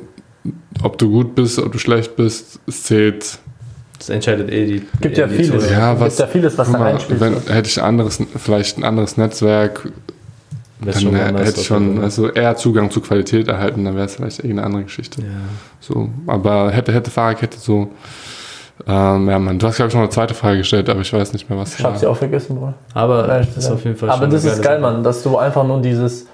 [0.82, 3.38] ob du gut bist, ob du schlecht bist, es zählt.
[4.00, 4.82] das entscheidet eh die.
[5.00, 5.70] Gibt ja die vieles.
[5.70, 7.20] Ja, Gibt was- ja vieles, was da reinspielt.
[7.22, 9.90] wenn, hätte ich ein anderes, vielleicht ein anderes Netzwerk,
[10.86, 14.06] Wär's dann schon anders, hätte ich schon also eher Zugang zu Qualität erhalten, dann wäre
[14.06, 15.22] es vielleicht irgendeine andere Geschichte.
[15.22, 15.28] Ja.
[15.80, 17.90] So, aber hätte, hätte Fahrradkette so.
[18.88, 21.32] Ähm, ja, Mann, du hast, glaube ich, noch eine zweite Frage gestellt, aber ich weiß
[21.34, 22.74] nicht mehr, was Ich hab sie auch vergessen, Bruder.
[22.94, 24.94] Aber Ehrlich das ist auf jeden Fall Aber schon das ist geil, Sache.
[24.94, 26.26] Mann, dass du einfach nur dieses,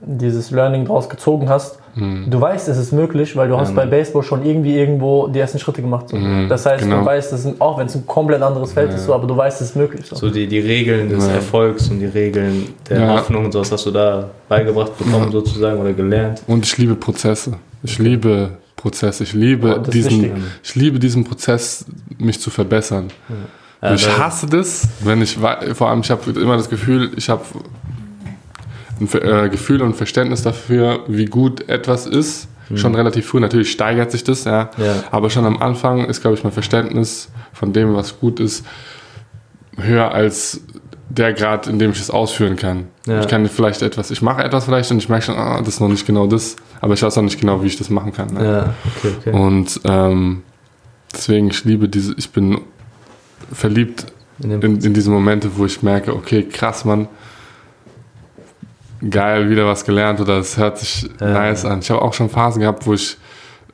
[0.00, 1.78] dieses Learning draus gezogen hast.
[1.94, 2.26] Hm.
[2.30, 3.90] Du weißt, es ist möglich, weil du hast Ja, bei Mann.
[3.90, 6.10] Baseball schon irgendwie irgendwo die ersten Schritte gemacht.
[6.10, 6.16] So.
[6.16, 7.00] Mhm, Das heißt, genau.
[7.00, 8.96] du weißt, es ist, auch wenn es ein komplett anderes Feld Ja.
[8.96, 10.04] ist, so, aber du weißt, es ist möglich.
[10.06, 10.16] So.
[10.16, 11.32] So die, die Regeln des Ja.
[11.34, 13.08] Erfolgs und die Regeln der Ja.
[13.14, 16.42] Hoffnung und sowas hast du da beigebracht bekommen, sozusagen, oder gelernt.
[16.46, 17.54] Und ich liebe Prozesse.
[17.82, 19.22] Ich liebe Prozesse.
[19.24, 21.86] Ich liebe Oh, das diesen, ich liebe diesen Prozess,
[22.18, 23.08] mich zu verbessern.
[23.94, 25.36] Ich hasse das, wenn ich
[25.74, 27.42] vor allem ich habe immer das Gefühl, ich habe
[29.00, 32.48] ein äh, Gefühl und Verständnis dafür, wie gut etwas ist.
[32.74, 33.38] Schon relativ früh.
[33.38, 34.70] Natürlich steigert sich das, ja.
[34.76, 34.84] Mhm.
[34.84, 34.94] Ja.
[35.12, 38.66] Aber schon am Anfang ist, glaube ich, mein Verständnis von dem, was gut ist,
[39.76, 40.60] höher als
[41.08, 42.86] der Grad, in dem ich es ausführen kann.
[43.06, 43.20] Ja.
[43.20, 45.80] Ich kann vielleicht etwas, ich mache etwas vielleicht und ich merke schon, ah, das ist
[45.80, 48.34] noch nicht genau das, aber ich weiß noch nicht genau, wie ich das machen kann.
[48.34, 48.44] Ne?
[48.44, 49.30] Ja, okay, okay.
[49.30, 50.42] Und ähm,
[51.12, 52.60] deswegen, ich liebe diese, ich bin
[53.52, 54.06] verliebt
[54.42, 57.08] In in, in diese Momente, wo ich merke, okay, krass, Mann,
[59.10, 61.28] geil, wieder was gelernt oder es hört sich Ja.
[61.28, 61.80] nice an.
[61.80, 63.16] Ich habe auch schon Phasen gehabt, wo ich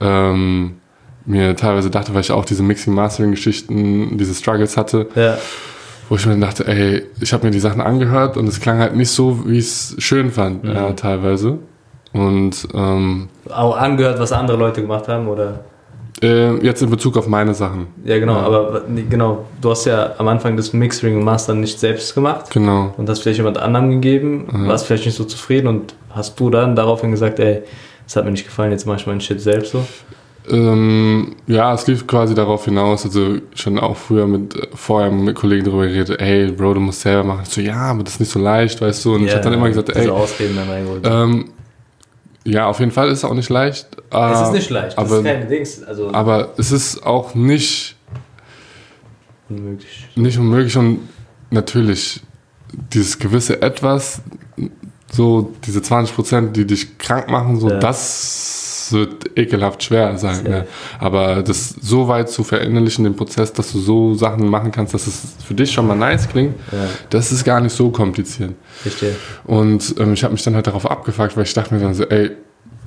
[0.00, 0.76] ähm,
[1.24, 5.38] mir teilweise dachte, weil ich auch diese Mixing-Mastering-Geschichten, diese Struggles hatte, ja,
[6.08, 8.96] wo ich mir dachte, ey, ich habe mir die Sachen angehört und es klang halt
[8.96, 10.72] nicht so, wie ich es schön fand, Mhm.
[10.72, 11.58] ja, teilweise.
[12.12, 15.60] Und ähm, Auch angehört, was andere Leute gemacht haben, oder?
[16.22, 17.88] Äh, jetzt in Bezug auf meine Sachen.
[18.04, 18.42] Ja, genau, Ja.
[18.46, 22.94] aber genau, du hast ja am Anfang das Mixing und Mastern nicht selbst gemacht Genau.
[22.96, 24.68] und hast vielleicht jemand anderem gegeben, Mhm.
[24.68, 27.62] warst vielleicht nicht so zufrieden und hast du dann daraufhin gesagt, ey,
[28.06, 29.84] das hat mir nicht gefallen, jetzt mach ich meinen Shit selbst so.
[30.50, 35.36] Ähm, ja, es lief quasi darauf hinaus, also schon auch früher mit, äh, vorher mit
[35.36, 37.42] Kollegen darüber geredet, ey, Bro, du musst selber machen.
[37.44, 39.14] Ich so, ja, aber das ist nicht so leicht, weißt du.
[39.14, 41.44] Und ich habe dann immer gesagt, ey, Ausreden dann ähm,
[42.44, 43.86] ja, auf jeden Fall ist es auch nicht leicht.
[44.10, 47.34] es äh, ist nicht leicht, das aber, ist kein Dings, also aber es ist auch
[47.34, 47.96] nicht,
[49.48, 50.08] unmöglich.
[50.16, 51.08] nicht unmöglich und
[51.50, 52.20] natürlich
[52.92, 54.22] dieses gewisse Etwas,
[55.10, 57.78] so diese 20 Prozent, die dich krank machen, so Ja.
[57.78, 58.61] das
[58.92, 60.42] wird ekelhaft schwer sein.
[60.44, 60.66] Ne?
[60.98, 65.06] Aber das so weit zu verinnerlichen, den Prozess, dass du so Sachen machen kannst, dass
[65.06, 66.78] es für dich schon mal nice klingt, Ja,
[67.10, 68.52] das ist gar nicht so kompliziert.
[68.82, 69.16] verstehe.
[69.44, 72.04] Und ähm, ich habe mich dann halt darauf abgefuckt, weil ich dachte mir dann so,
[72.04, 72.30] ey,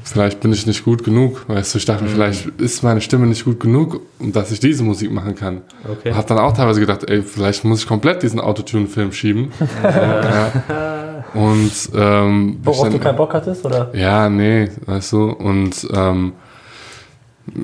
[0.03, 1.45] vielleicht bin ich nicht gut genug.
[1.47, 2.13] Weißt du, ich dachte mir, Mhm.
[2.13, 5.61] vielleicht ist meine Stimme nicht gut genug, um dass ich diese Musik machen kann.
[5.89, 6.13] Okay.
[6.13, 9.51] Hab dann auch teilweise gedacht, ey, vielleicht muss ich komplett diesen Autotune-Film schieben.
[9.83, 10.51] ja.
[11.33, 13.65] Und ähm, Worauf dann- du keinen Bock hattest?
[13.65, 13.89] Oder?
[13.93, 16.33] ja, nee, weißt du, und ähm,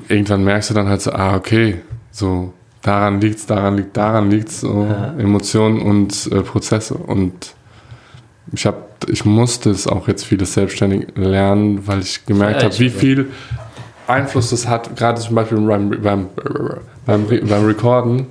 [0.08, 1.80] irgendwann merkst du dann halt so, ah, okay,
[2.10, 5.14] so daran liegt's, daran liegt, daran liegt's, so Ja.
[5.18, 6.94] Emotionen und äh, Prozesse.
[6.94, 7.54] Und
[8.52, 8.78] ich habe,
[9.08, 13.30] ich musste es auch jetzt vieles selbstständig lernen, weil ich gemerkt Ja, habe, wie viel
[14.06, 16.26] Einfluss das hat, gerade zum Beispiel beim, beim,
[17.06, 18.26] beim, beim Recorden.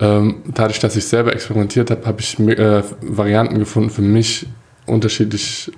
[0.00, 4.46] Ähm, dadurch, dass ich selber experimentiert habe, habe ich äh, Varianten gefunden für mich,
[4.86, 5.70] unterschiedlich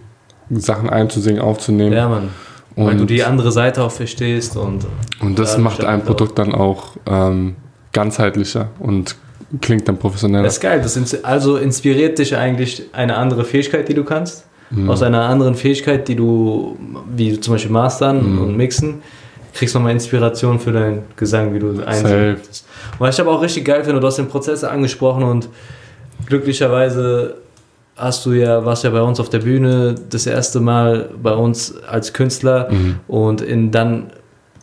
[0.51, 1.93] Sachen einzusingen, aufzunehmen.
[1.93, 2.29] Ja, Mann.
[2.77, 4.87] Weil Und- du die andere Seite auch verstehst und
[5.21, 6.03] Und das Ja, macht ein.
[6.03, 7.57] Produkt dann auch ähm,
[7.93, 9.17] ganzheitlicher und
[9.61, 10.45] klingt dann professioneller.
[10.45, 10.81] Das ist geil.
[10.83, 14.45] Das ins- also inspiriert dich eigentlich eine andere Fähigkeit, die du kannst.
[14.71, 14.91] Mhm.
[14.91, 16.77] Aus einer anderen Fähigkeit, die du,
[17.15, 18.43] wie zum Beispiel Mastern Mhm.
[18.43, 19.03] und Mixen,
[19.57, 22.67] kriegst nochmal Inspiration für deinen Gesang, wie du einsingst.
[22.99, 25.49] Weil ich aber auch richtig geil finde, du hast den Prozess angesprochen und
[26.27, 27.35] glücklicherweise
[27.97, 31.75] hast du ja, warst ja bei uns auf der Bühne das erste Mal bei uns
[31.89, 32.97] als Künstler Mhm.
[33.09, 34.11] und in dann ein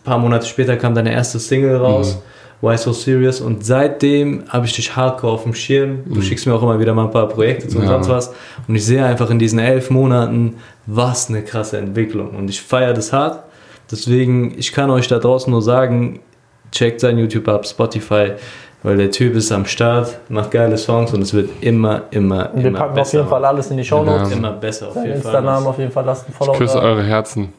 [0.03, 2.19] paar Monate später kam deine erste Single raus,
[2.61, 5.99] Why So Serious und seitdem habe ich dich hardcore auf dem Schirm.
[6.05, 7.89] Du schickst mir auch immer wieder mal ein paar Projekte zu und Ja.
[7.89, 8.33] sonst was
[8.67, 12.93] und ich sehe einfach in diesen elf Monaten, was eine krasse Entwicklung und ich feiere
[12.93, 13.43] das hart.
[13.91, 16.19] Deswegen, ich kann euch da draußen nur sagen,
[16.71, 18.31] checkt sein YouTube ab, Spotify,
[18.81, 22.65] weil der Typ ist am Start, macht geile Songs und es wird immer, immer, Wir
[22.67, 23.17] immer packen auf besser.
[23.19, 24.31] jeden Fall alles in die Show Notes.
[24.31, 24.37] Ja.
[24.37, 25.47] Immer besser auf Dein jeden Fall.
[25.47, 26.83] Auf jeden Fall, lasst ein Follow Ich küsse da.
[26.83, 27.53] eure Herzen.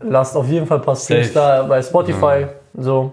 [0.00, 1.58] Lasst auf jeden Fall ein paar Streams Safe.
[1.58, 2.46] da bei Spotify.
[2.76, 3.12] So.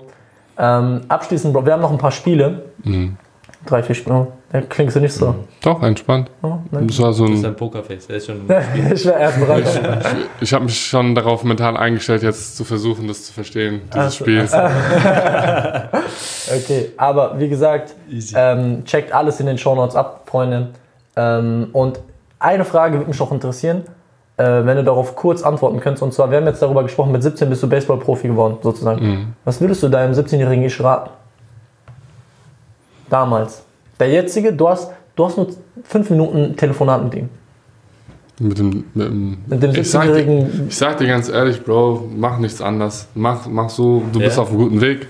[0.57, 2.63] Ähm, abschließend, Bro, wir haben noch ein paar Spiele.
[2.83, 3.17] Mhm.
[3.65, 4.27] Drei, vier Spiele.
[4.61, 5.35] Klingst du nicht so.
[5.61, 6.29] Doch, entspannt.
[6.41, 6.57] Oh.
[6.71, 8.41] Das war so Das ist ein, ein Pokerface, der ist schon
[8.93, 9.63] ich wäre erst bereit.
[10.41, 14.11] ich habe mich schon darauf mental eingestellt, jetzt zu versuchen, das zu verstehen, dieses Ach
[14.11, 14.23] so.
[14.23, 14.47] Spiel.
[16.47, 17.95] Okay, aber wie gesagt,
[18.35, 20.69] ähm, checkt alles in den Shownotes ab, Freunde.
[21.15, 21.99] Ähm, und
[22.39, 23.83] eine Frage würde mich noch interessieren,
[24.37, 26.03] äh, wenn du darauf kurz antworten könntest.
[26.03, 29.05] Und zwar, wir haben jetzt darüber gesprochen, mit 17 bist du Baseball-Profi geworden, sozusagen.
[29.05, 29.33] Mhm.
[29.43, 31.09] Was würdest du deinem 17-jährigen Ich raten?
[33.09, 33.64] Damals.
[33.99, 35.47] Der jetzige, du hast, du hast nur
[35.83, 37.29] fünf Minuten Telefonat mit ihm.
[38.39, 40.65] Mit dem, mit dem, Mit dem ich, sag dir, 17-jährigen.
[40.67, 43.07] ich sag dir ganz ehrlich, Bro, mach nichts anders.
[43.15, 44.25] Mach, mach so, du Ja.
[44.25, 45.07] bist auf einem guten Weg.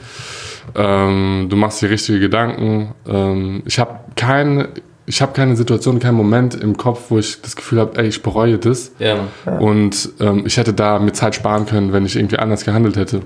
[0.75, 2.93] Ähm, du machst dir richtige Gedanken.
[3.07, 4.69] Ähm, ich habe keine,
[5.07, 8.21] ich habe keine Situation, keinen Moment im Kopf, wo ich das Gefühl habe, ey, ich
[8.21, 8.91] bereue das.
[8.99, 9.57] Mann.
[9.59, 13.21] Und ähm, ich hätte da mir Zeit sparen können, wenn ich irgendwie anders gehandelt hätte.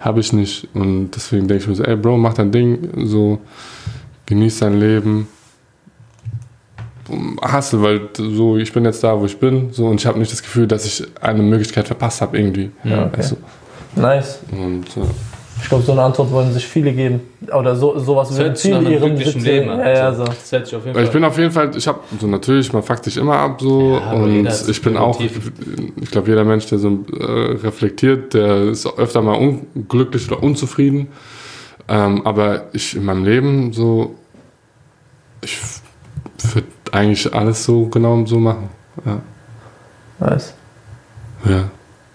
[0.00, 0.68] Habe ich nicht.
[0.72, 3.38] Und deswegen denke ich mir so, ey Bro, mach dein Ding, so
[4.32, 5.28] genieß dein Leben.
[7.42, 10.32] Hassel, weil so, ich bin jetzt da, wo ich bin, so und ich habe nicht
[10.32, 12.70] das Gefühl, dass ich eine Möglichkeit verpasst habe irgendwie.
[12.84, 13.24] Ja, okay.
[13.94, 14.00] Du?
[14.00, 14.38] Nice.
[14.50, 15.00] Und äh,
[15.62, 17.20] Ich glaube, so eine Antwort wollen sich viele geben.
[17.52, 19.66] Oder so, sowas Das würden nach viele einem ihrem glücklichen 17 Leben.
[19.78, 20.30] Ja, ja, Also, so.
[20.32, 22.72] Das hört sich auf jeden Fall ich bin auf jeden Fall, ich habe so natürlich,
[22.72, 25.52] man fuckt sich immer ab so Ja, und ich bin auch, Motiv.
[26.00, 27.24] ich glaube jeder Mensch, der so äh,
[27.62, 31.08] reflektiert, der ist öfter mal unglücklich oder unzufrieden.
[31.88, 34.14] Ähm, aber ich in meinem Leben so,
[35.42, 35.58] ich
[36.54, 38.68] würde eigentlich alles so genau so machen.
[39.04, 39.20] Ja.
[40.20, 40.54] Nice.
[41.44, 41.64] Ja.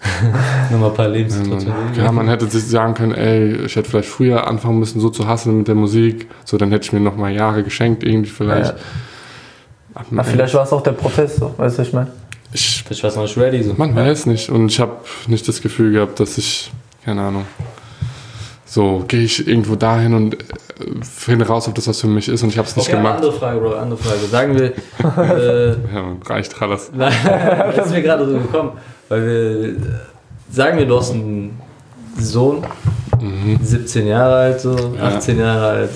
[0.70, 1.84] Nochmal ein paar Ja, Lebenssituationen.
[1.86, 5.10] man, ja, man hätte sich sagen können, ey, ich hätte vielleicht früher anfangen müssen, so
[5.10, 6.28] zu hasseln mit der Musik.
[6.44, 8.70] So, dann hätte ich mir noch mal Jahre geschenkt, irgendwie vielleicht.
[8.72, 8.76] Ja.
[9.94, 12.12] Aber Ende- vielleicht war es auch der Prozess so, weißt du, ich meine.
[12.52, 13.62] ich, Vielleicht war noch nicht ready.
[13.62, 13.74] So.
[13.76, 14.48] man weiß nicht.
[14.50, 14.92] Und ich habe
[15.26, 16.70] nicht das Gefühl gehabt, dass ich,
[17.04, 17.44] keine Ahnung,
[18.68, 20.38] so gehe ich irgendwo dahin und äh,
[21.02, 23.16] finde raus, ob das was für mich ist und ich habe es nicht Okay, gemacht.
[23.16, 24.20] andere Frage, Bro, andere Frage.
[24.30, 26.90] Sagen wir, äh, Ja, reicht alles.
[26.94, 27.12] Nein,
[27.76, 28.72] das ist mir gerade so gekommen.
[29.08, 29.76] weil wir,
[30.50, 31.58] sagen wir, du hast einen
[32.18, 32.64] Sohn,
[33.62, 34.94] 17 Jahre alt, so, Mhm.
[34.96, 35.02] Ja.
[35.16, 35.90] 18 Jahre alt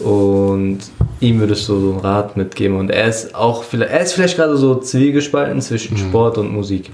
[0.00, 0.78] und
[1.20, 4.36] ihm würdest du so einen Rat mitgeben und er ist auch, vielleicht, er ist vielleicht
[4.36, 5.98] gerade so zwiegespalten zwischen Mhm.
[6.08, 6.90] Sport und Musik.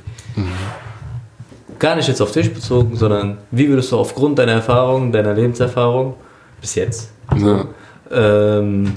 [1.78, 6.14] Gar nicht jetzt auf dich bezogen, sondern wie würdest du aufgrund deiner Erfahrung, deiner Lebenserfahrung
[6.60, 7.64] bis jetzt, Ja.
[8.10, 8.96] ähm,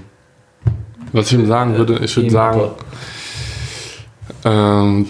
[1.11, 2.61] Was ich ihm sagen würde, ich würde sagen,
[4.45, 5.07] ähm,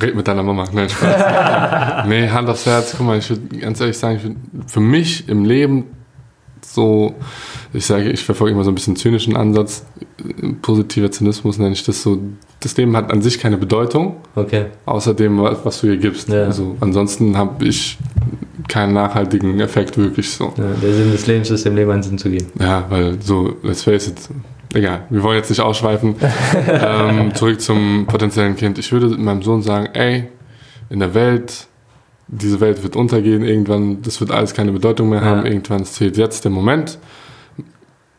[0.00, 0.64] red mit deiner Mama.
[0.72, 2.04] Nein, Spaß.
[2.06, 2.94] nee, Hand aufs Herz.
[2.96, 5.84] Guck mal, ich würde ganz ehrlich sagen, ich würd, für mich im Leben
[6.62, 7.14] so,
[7.72, 9.84] ich sage, ich verfolge immer so ein bisschen zynischen Ansatz.
[10.62, 12.18] Positiver Zynismus nenne ich das so.
[12.60, 14.66] Das Leben hat an sich keine Bedeutung, Okay.
[14.86, 16.28] außer dem, was du ihr gibst.
[16.28, 16.44] Ja.
[16.44, 17.96] Also, ansonsten habe ich
[18.68, 20.52] keinen nachhaltigen Effekt wirklich so.
[20.56, 22.46] Ja, der Sinn des Lebens ist, dem Leben einen Sinn zu geben.
[22.58, 24.16] Ja, weil so, let's face it,
[24.74, 26.16] egal, wir wollen jetzt nicht ausschweifen.
[26.68, 28.78] ähm, zurück zum potenziellen Kind.
[28.78, 30.24] Ich würde meinem Sohn sagen, ey,
[30.90, 31.66] in der Welt,
[32.28, 35.50] diese Welt wird untergehen irgendwann, das wird alles keine Bedeutung mehr haben, Ja.
[35.52, 36.98] irgendwann zählt jetzt der Moment.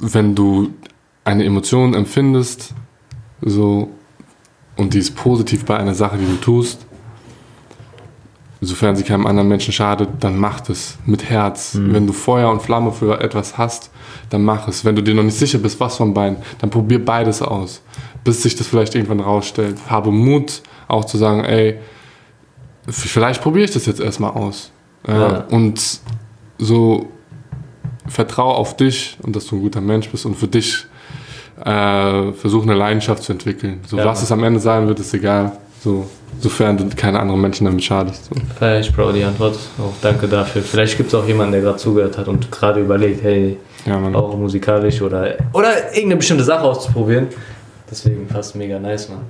[0.02, 0.70] Wenn du
[1.24, 2.74] eine Emotion empfindest,
[3.42, 3.90] so,
[4.76, 6.86] und die ist positiv bei einer Sache, die du tust,
[8.62, 11.74] sofern sie keinem anderen Menschen schadet, dann mach es mit Herz.
[11.94, 13.90] Wenn du Feuer und Flamme für etwas hast,
[14.30, 14.86] dann mach es.
[14.86, 17.82] Wenn du dir noch nicht sicher bist, was von beiden, dann probier beides aus,
[18.24, 19.78] bis sich das vielleicht irgendwann rausstellt.
[19.90, 21.80] Habe Mut, auch zu sagen, ey,
[22.88, 24.72] vielleicht probiere ich das jetzt erstmal aus.
[25.08, 25.38] Äh, Ja.
[25.50, 26.00] Und
[26.60, 27.10] so
[28.08, 30.86] vertraue auf dich und dass du ein guter Mensch bist und für dich
[31.64, 33.82] äh, versuche eine Leidenschaft zu entwickeln.
[33.88, 34.06] So Ja.
[34.06, 35.52] was es am Ende sein wird, ist egal.
[35.84, 36.08] So,
[36.40, 38.26] sofern du keine anderen Menschen damit schadest.
[38.26, 38.36] So.
[38.58, 39.56] Vielleicht, Bro, die Antwort.
[39.80, 40.62] Auch danke dafür.
[40.62, 44.36] Vielleicht gibt es auch jemanden, der gerade zugehört hat und gerade überlegt, hey, Ja, auch
[44.38, 47.28] musikalisch oder, oder irgendeine bestimmte Sache auszuprobieren.
[47.90, 49.22] Deswegen fast mega nice, Mann.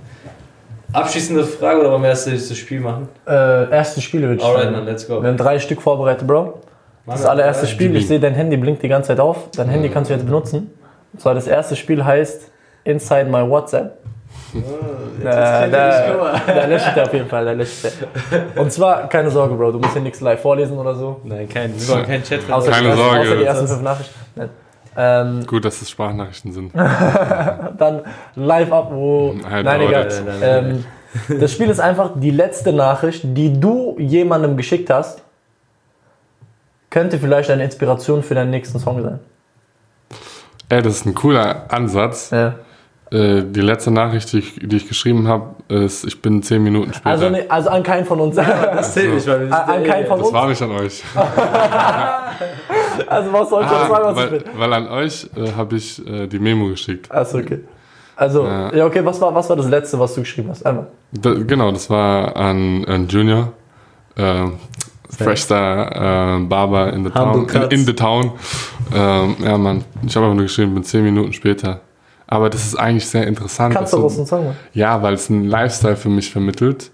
[0.93, 3.07] Abschließende Frage oder wollen wir erst das Spiel machen?
[3.25, 4.75] Äh, erste Spiele würde ich Alright, sagen.
[4.75, 5.21] man, let's go.
[5.21, 6.61] Wir haben drei Stück vorbereitet, Bro.
[7.05, 9.49] Das allererste Spiel, ich sehe, dein Handy blinkt die ganze Zeit auf.
[9.55, 10.71] Dein Handy kannst du jetzt benutzen.
[11.13, 12.51] Und zwar das erste Spiel heißt
[12.83, 13.97] Inside My WhatsApp.
[15.23, 17.93] Da, da, da lächelt er auf jeden Fall, da lächelt
[18.31, 18.61] er.
[18.61, 21.21] Und zwar, keine Sorge, Bro, du musst hier nichts live vorlesen oder so.
[21.23, 23.19] Nein, kein, wir wollen keinen Chat Außer, Keine Sorge.
[23.21, 24.19] außer die ersten fünf Nachrichten.
[24.35, 24.49] Nein.
[24.97, 26.73] Ähm, Gut, dass es Sprachnachrichten sind.
[27.77, 28.01] dann
[28.35, 29.35] live ab, wo.
[29.49, 30.07] Halt nein, egal.
[30.07, 30.85] Nein, nein, nein,
[31.29, 35.23] Ähm, das Spiel ist einfach die letzte Nachricht, die du jemandem geschickt hast.
[36.91, 39.19] Könnte vielleicht eine Inspiration für deinen nächsten Song sein.
[40.69, 42.29] Ey, das ist ein cooler Ansatz.
[42.29, 42.55] Ja.
[43.11, 46.93] Äh, die letzte Nachricht, die ich, die ich geschrieben habe, ist, ich bin zehn Minuten
[46.93, 47.09] später.
[47.09, 48.35] Also, ne, also an keinen von uns.
[48.35, 50.33] Das zählt nicht, weil wir An- an keinen von das uns.
[50.37, 51.03] war nicht an euch.
[53.07, 54.43] Also was soll ich jetzt sagen, Ah, was ich weil, bin?
[54.57, 57.09] weil an euch äh, habe ich äh, die Memo geschickt.
[57.11, 57.59] Achso, okay.
[58.15, 58.73] Also, Ja.
[58.75, 60.65] ja, okay, was war, was war das letzte, was du geschrieben hast?
[60.65, 60.87] Einmal.
[61.11, 63.53] Da, genau, das war an, an Junior.
[65.17, 67.47] Freshstar äh, Barber in the Town.
[67.47, 68.31] In, in the Town.
[68.93, 69.83] Ähm, ja, Mann.
[70.05, 71.81] Ich habe einfach nur geschrieben, bin zehn Minuten später.
[72.27, 73.73] Aber das ist eigentlich sehr interessant.
[73.73, 74.57] Kannst du was Song machen?
[74.73, 76.91] Ja, weil es einen Lifestyle für mich vermittelt.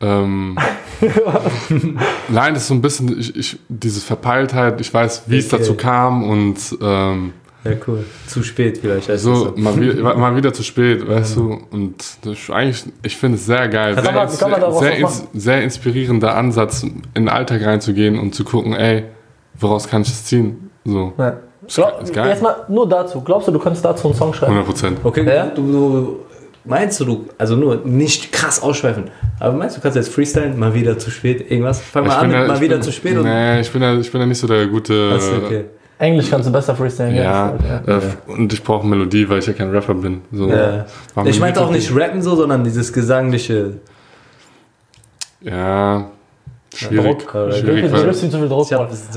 [0.00, 0.56] Ähm,
[2.28, 4.80] Nein, das ist so ein bisschen ich, ich, diese Verpeiltheit.
[4.80, 5.58] Ich weiß, wie es Okay.
[5.58, 7.32] dazu kam und ähm,
[7.64, 8.04] Ja, cool.
[8.26, 9.06] Zu spät vielleicht.
[9.20, 11.58] so mal, wieder, mal wieder zu spät, weißt du.
[11.70, 11.94] Und
[12.24, 13.94] das ist eigentlich, ich finde es sehr geil.
[13.94, 18.72] Sehr, man- sehr, was ins, sehr inspirierender Ansatz, in den Alltag reinzugehen und zu gucken,
[18.74, 19.04] ey,
[19.58, 20.70] woraus kann ich es ziehen?
[20.84, 21.36] So, Ja.
[21.64, 22.28] Ist Glaub, ist geil.
[22.30, 23.20] jetzt mal nur dazu.
[23.20, 24.52] Glaubst du, du könntest dazu einen Song schreiben?
[24.54, 24.98] 100 Prozent.
[25.04, 25.46] Okay, Ja?
[25.46, 26.16] du, du,
[26.64, 29.04] meinst du, du, also nur nicht krass ausschweifen,
[29.38, 31.80] aber meinst du, du kannst jetzt freestylen, mal wieder zu spät, irgendwas?
[31.80, 33.22] Fang mal an mit mal wieder zu spät und.
[33.22, 35.12] Nee, ich bin ja, ich bin ja nicht so der gute.
[35.14, 35.64] Achso, okay.
[36.02, 37.14] Englisch kannst du besser freestylen.
[37.14, 37.54] Ja,
[37.86, 37.98] ja.
[37.98, 40.22] äh, und ich brauche Melodie, weil ich ja kein Rapper bin.
[40.32, 40.48] So.
[40.48, 40.84] Ja.
[41.24, 43.74] Ich meinte auch nicht rappen so, sondern dieses gesangliche.
[45.40, 46.06] Ja,
[46.74, 47.18] schwierig.
[47.20, 47.34] Druck.
[47.34, 48.66] Oder- Du schwierig gibst weil, ihm zu viel Druck.
[48.68, 48.72] Ich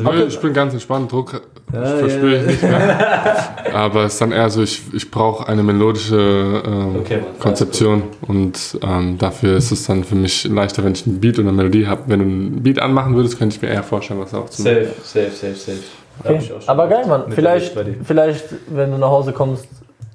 [0.06, 1.42] hab- ich bin ganz entspannt, Druck
[1.74, 3.74] Ja, verspüre ja, ich nicht mehr.
[3.74, 7.20] Aber es ist dann eher so, ich, ich brauche eine melodische ähm, Okay.
[7.40, 11.48] Konzeption und ähm, dafür ist es dann für mich leichter, wenn ich einen Beat und
[11.48, 12.04] eine Melodie habe.
[12.08, 14.88] Wenn du einen Beat anmachen würdest, könnte ich mir eher vorstellen, was auch zu Safe,
[15.04, 15.78] safe, safe, safe.
[16.24, 16.40] Okay.
[16.60, 17.32] ich Aber geil, Mann.
[17.32, 19.68] Vielleicht, vielleicht, wenn du nach Hause kommst,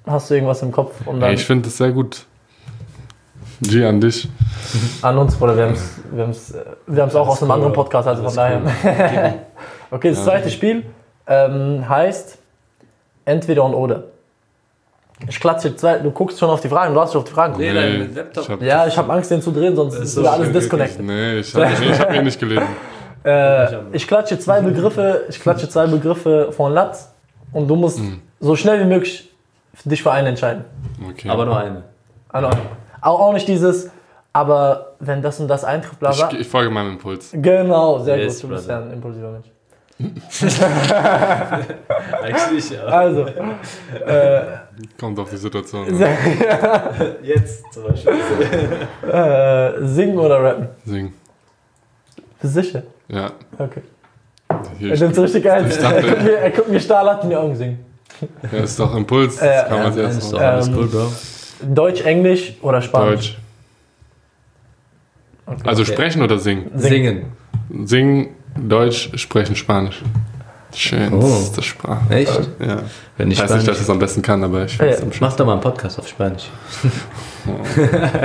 [0.06, 2.24] hast du irgendwas im Kopf und dann Ey, ich finde das sehr gut.
[3.62, 4.26] G an dich.
[5.02, 5.56] an uns, Bruder.
[5.56, 6.54] Wir haben es wir haben's,
[6.86, 7.72] wir haben's auch aus einem cool, anderen.
[7.74, 8.62] Podcast, also von daher.
[9.92, 10.84] Okay, das zweite Spiel
[11.26, 12.38] ähm, heißt
[13.24, 14.04] entweder und oder.
[15.28, 17.58] Ich klatsche zwei, du guckst schon auf die Fragen, du hast schon auf die Fragen
[17.58, 17.84] Nee, geguckt.
[17.84, 18.48] dein Laptop.
[18.50, 21.04] hab- Ja, ich habe Angst, den zu drehen, sonst ist wieder alles disconnected.
[21.04, 22.62] Nee, ich habe nee, ich hab eh nicht gelesen.
[23.24, 27.12] Äh, ich klatsche zwei Begriffe, ich klatsche zwei Begriffe von Latz
[27.52, 28.00] und du musst
[28.40, 29.30] so schnell wie möglich
[29.84, 30.64] dich für einen entscheiden.
[31.08, 31.28] Okay.
[31.28, 31.82] Aber nur eine.
[32.28, 32.48] Also,
[33.00, 33.90] auch, auch nicht dieses,
[34.32, 36.30] aber wenn das und das eintrifft, bla bla.
[36.32, 37.30] Ich, ich folge meinem Impuls.
[37.32, 38.50] Genau, sehr Yes, gut.
[38.50, 39.46] Du bist ja ein impulsiver Mensch.
[42.22, 42.84] Eigentlich, ja.
[42.84, 44.42] Also, äh,
[44.98, 45.86] Kommt auf die Situation.
[47.22, 48.14] Jetzt zum Beispiel.
[49.12, 50.68] äh, singen oder rappen?
[50.86, 51.12] Sing.
[52.40, 52.82] Bist du sicher?
[53.12, 53.32] Ja.
[53.58, 53.82] Okay.
[54.78, 57.20] Hier, Er nimmt so richtig ich Er dachte- guckt mir, er guckt mir stahl an
[57.22, 57.78] in die Augen singen.
[58.52, 59.38] ja, ist doch Impuls.
[59.40, 60.42] Äh, Das kann man ja, doch machen.
[60.44, 61.12] alles cool, Bro.
[61.74, 63.38] Deutsch, Englisch oder Spanisch?
[65.46, 65.56] Deutsch.
[65.66, 65.92] Also Okay.
[65.92, 66.70] sprechen oder singen?
[66.76, 67.24] Singen.
[67.84, 70.02] Singen, Deutsch, sprechen Spanisch.
[70.72, 71.20] Schön, Oh.
[71.20, 72.14] das ist das Sprache.
[72.14, 72.48] Echt?
[72.60, 72.82] Ja.
[73.16, 74.94] Wenn Ich ich weiß nicht, dass ich es am besten kann, aber ich Ja, finde
[74.94, 75.06] es ja.
[75.06, 76.48] am Mach doch mal einen Podcast auf Spanisch.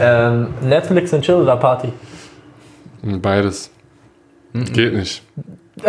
[0.00, 1.92] Ähm, Netflix und Chill oder Party?
[3.02, 3.70] Beides.
[4.54, 5.22] Geht nicht.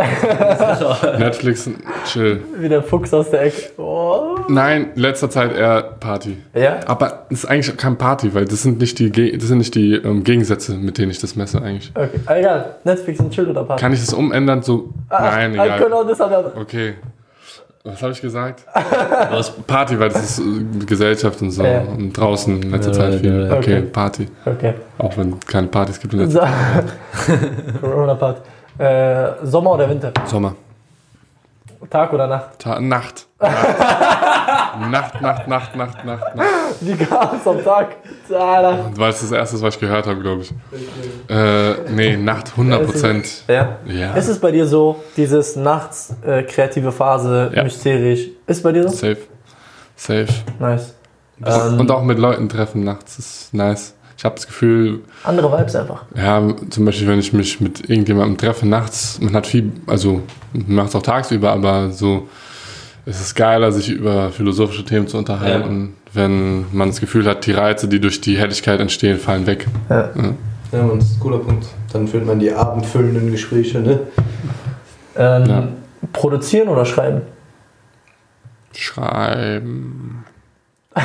[1.20, 1.70] Netflix,
[2.05, 2.41] chill.
[2.57, 3.72] Wie der Fuchs aus der Ecke.
[3.82, 4.38] Oh.
[4.47, 6.38] Nein, letzter Zeit eher Party.
[6.55, 6.80] Ja?
[6.88, 9.76] Aber es ist eigentlich kein Party, weil das sind nicht die, Ge- das sind nicht
[9.76, 11.91] die ähm, Gegensätze, mit denen ich das messe eigentlich.
[11.95, 12.20] Okay.
[12.39, 12.78] Egal.
[12.86, 13.82] Netflix und Chill oder Party?
[13.82, 14.61] Kann ich das umändern?
[14.64, 15.80] So, Ah, nein, egal.
[15.84, 16.57] Genau, das hat er.
[16.57, 16.93] Okay.
[17.86, 18.63] Was habe ich gesagt?
[18.73, 21.63] Hast Party, weil das ist äh, Gesellschaft und so.
[21.65, 21.81] Ja.
[21.81, 23.34] Und draußen in letzter Ja, Zeit viel.
[23.41, 23.57] ja, ja.
[23.57, 23.81] Okay, Okay.
[23.81, 24.27] Party.
[24.45, 24.73] Okay.
[24.99, 26.47] Auch wenn keine Partys gibt in letzter
[27.27, 27.34] So.
[27.81, 28.39] Corona Party.
[28.77, 30.13] Äh, Sommer oder Winter?
[30.25, 30.55] Sommer.
[31.89, 32.59] Tag oder Nacht?
[32.59, 33.27] Ta Nacht.
[34.89, 36.34] Nacht, Nacht, Nacht, Nacht, Nacht, Nacht.
[36.81, 37.95] Wie kam es am Tag?
[38.29, 38.91] Alter.
[38.95, 40.53] Weil es das erste, was ich gehört habe, glaube ich.
[41.29, 43.43] Äh, nee, Nacht 100 Prozent.
[43.47, 43.77] Ja.
[43.86, 44.13] Ja.
[44.13, 47.63] Ist es bei dir so, dieses nachts äh, kreative Phase, Ja.
[47.63, 48.29] mysterisch?
[48.47, 48.89] Ist bei dir so?
[48.89, 49.17] Safe.
[49.95, 50.27] Safe.
[50.59, 50.95] Nice.
[51.45, 53.95] Ähm, Und auch mit Leuten treffen nachts ist nice.
[54.24, 56.03] Ich habe das Gefühl, andere Vibes einfach.
[56.15, 60.21] ja, zum Beispiel, wenn ich mich mit irgendjemandem treffe nachts, man hat viel, also
[60.53, 62.30] man macht es auch tagsüber, aber so,
[63.05, 67.51] es ist geiler, sich über philosophische Themen zu unterhalten, wenn man das Gefühl hat, die
[67.51, 69.67] Reize, die durch die Helligkeit entstehen, fallen weg.
[69.89, 70.09] Ja.
[70.71, 71.65] Ja, man, das ist ein cooler Punkt.
[71.91, 73.99] Dann führt man die abendfüllenden Gespräche, ne?
[75.17, 75.67] Ähm, Ja.
[76.13, 77.24] Produzieren oder schreiben?
[78.74, 80.24] Schreiben.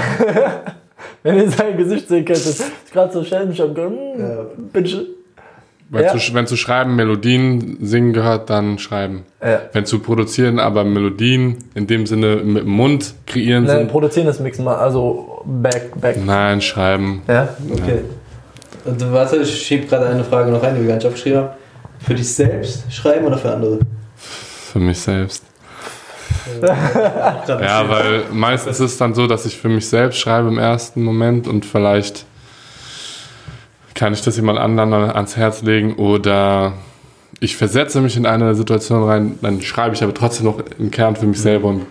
[1.23, 4.97] Wenn ihr sein Gesicht sehen könntet, ist gerade so schnell mich am bin ich.
[5.91, 6.17] Weil Ja.
[6.17, 9.25] zu, wenn zu schreiben Melodien singen gehört, dann schreiben.
[9.43, 9.63] Ja.
[9.73, 14.27] Wenn zu produzieren aber Melodien in dem Sinne mit dem Mund kreieren Nein, sind, produzieren
[14.27, 16.19] ist Mixen, also back, back.
[16.23, 17.23] nein, schreiben.
[17.27, 17.49] Ja?
[17.73, 18.01] Okay.
[18.85, 21.51] Und warte, ich schiebe gerade eine Frage noch ein, die wir gar nicht aufgeschrieben haben.
[22.01, 23.79] Für dich selbst schreiben oder für andere?
[24.17, 25.45] Für mich selbst.
[26.63, 31.03] Ja, weil meistens ist es dann so, dass ich für mich selbst schreibe im ersten
[31.03, 32.25] Moment und vielleicht
[33.95, 36.75] kann ich das jemand anderen ans Herz legen oder
[37.41, 41.17] ich versetze mich in eine Situation rein, dann schreibe ich aber trotzdem noch im Kern
[41.17, 41.87] für mich selber und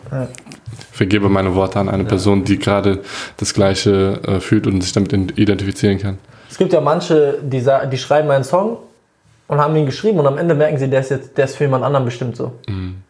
[0.91, 2.99] vergebe meine Worte an eine Person, die gerade
[3.37, 6.17] das Gleiche äh, fühlt und sich damit identifizieren kann.
[6.49, 8.77] Es gibt ja manche, die, die schreiben einen Song
[9.47, 11.65] und haben ihn geschrieben und am Ende merken sie, der ist jetzt der ist für
[11.65, 12.53] jemand anderen bestimmt so.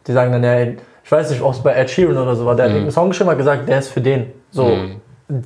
[0.06, 0.78] Die sagen dann, ja, ey,
[1.08, 3.08] ich weiß nicht, ob es bei Ed Sheeran oder so war, der hat einen Song
[3.08, 4.26] geschrieben hat gesagt, der ist für den.
[4.52, 4.78] So,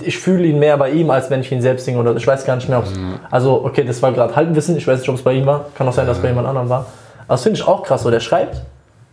[0.02, 2.46] ich fühle ihn mehr bei ihm, als wenn ich ihn selbst singe oder ich weiß
[2.46, 2.94] gar nicht mehr, ob es.
[3.30, 5.68] Also, okay, das war gerade Halbwissen, ich weiß nicht, ob es bei ihm war.
[5.76, 6.88] Kann auch sein, dass es bei jemand anderem war.
[7.28, 8.64] Aber das finde ich auch krass, so der schreibt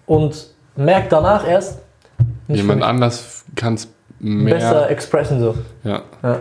[0.07, 1.81] und merkt danach erst,
[2.47, 3.87] nicht Jemand anders kann es
[4.19, 4.55] mehr.
[4.55, 5.55] besser expressen so.
[5.85, 6.01] Ja.
[6.23, 6.39] Ja.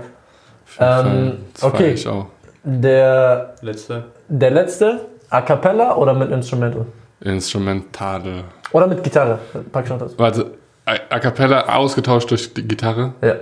[0.79, 1.77] Ähm, okay.
[1.77, 2.25] feier ich auch.
[2.63, 4.05] Der, Letzte.
[4.29, 6.85] der letzte, A Cappella oder mit Instrumental?
[7.21, 8.43] Instrumentale.
[8.71, 9.39] Oder mit Gitarre,
[9.71, 10.15] pack ich noch dazu.
[10.17, 10.51] Warte,
[10.85, 13.13] A Cappella ausgetauscht durch die Gitarre.
[13.21, 13.35] Ja.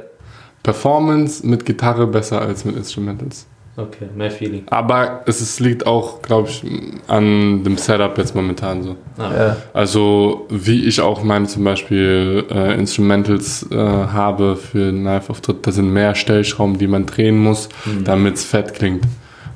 [0.63, 3.45] Performance mit Gitarre besser als mit Instrumentals.
[3.77, 4.63] Okay, mehr Feeling.
[4.69, 6.63] Aber es ist, liegt auch, glaube ich,
[7.07, 8.95] an dem Setup jetzt momentan so.
[9.17, 9.57] Ah, ja.
[9.73, 15.91] Also wie ich auch meine zum Beispiel äh, Instrumentals äh, habe für Live-Auftritt, da sind
[15.91, 17.67] mehr Stellschrauben, die man drehen muss,
[18.05, 19.03] damit es fett klingt.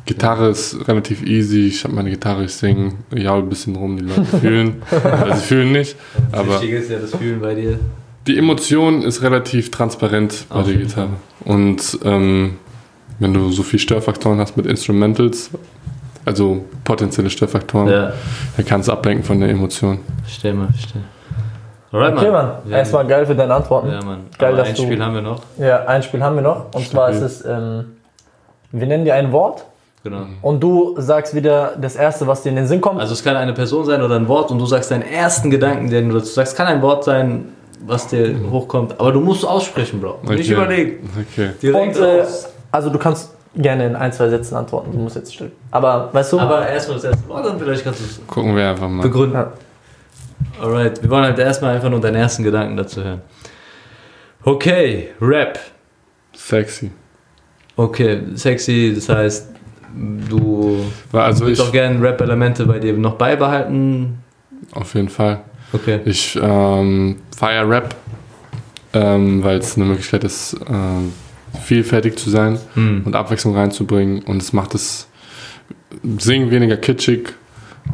[0.09, 4.03] Gitarre ist relativ easy, ich habe meine Gitarre, ich singe, jaul ein bisschen rum, die
[4.03, 4.81] Leute fühlen.
[4.91, 5.95] also sie fühlen nicht,
[6.31, 7.79] Das aber Wichtige ist ja das Fühlen bei dir.
[8.27, 11.09] die Emotion ist relativ transparent bei Auf der Gitarre.
[11.45, 12.57] Und ähm,
[13.19, 15.51] wenn du so viel Störfaktoren hast mit Instrumentals,
[16.25, 18.13] also potenzielle Störfaktoren, Ja,
[18.57, 19.99] dann kannst du ablenken von der Emotion.
[20.23, 21.01] verstehe mal, verstehe.
[21.91, 22.51] Alright, Okay, Mann.
[22.67, 23.89] Ja, Erstmal geil für deine Antworten.
[23.89, 24.19] Ja, Mann.
[24.37, 25.41] Geil, Aber dass ein du- Spiel haben wir noch.
[25.57, 26.73] Ja, ein Spiel haben wir noch.
[26.73, 27.85] Und zwar ist es, ähm,
[28.71, 29.65] wir nennen dir ein Wort
[30.03, 30.27] Genau.
[30.41, 33.01] und du sagst wieder das erste, was dir in den Sinn kommt.
[33.01, 35.89] Also es kann eine Person sein oder ein Wort und du sagst deinen ersten Gedanken,
[35.89, 36.55] den du dazu sagst.
[36.55, 37.49] Kann ein Wort sein,
[37.85, 38.97] was dir hochkommt.
[38.99, 40.19] Aber du musst aussprechen, Bro.
[40.29, 40.53] Nicht Okay.
[40.53, 41.09] überlegen.
[41.33, 41.49] Okay.
[41.61, 42.23] Direkt und äh,
[42.71, 44.91] also du kannst gerne in ein, zwei Sätzen antworten.
[44.93, 45.51] Du musst jetzt still.
[45.71, 46.39] Aber weißt du?
[46.39, 49.01] Aber erstmal das erste Wort, dann vielleicht kannst du es Gucken wir einfach mal.
[49.03, 49.33] begründen.
[49.35, 49.51] Ja.
[50.61, 53.21] Alright, wir wollen halt erstmal einfach nur deinen ersten Gedanken dazu hören.
[54.45, 55.59] Okay, Rap.
[56.35, 56.91] Sexy.
[57.75, 59.49] Okay, sexy, das heißt
[59.95, 64.19] du also willst ich, auch gerne Rap-Elemente bei dir noch beibehalten.
[64.73, 65.41] auf jeden Fall.
[65.73, 65.99] Okay.
[66.05, 67.95] Ich ähm, feiere Rap,
[68.93, 71.13] ähm, weil es eine Möglichkeit ist, ähm,
[71.63, 73.03] vielfältig zu sein Hm.
[73.05, 74.23] und Abwechslung reinzubringen.
[74.23, 75.07] Und es macht das
[76.17, 77.33] Singen weniger kitschig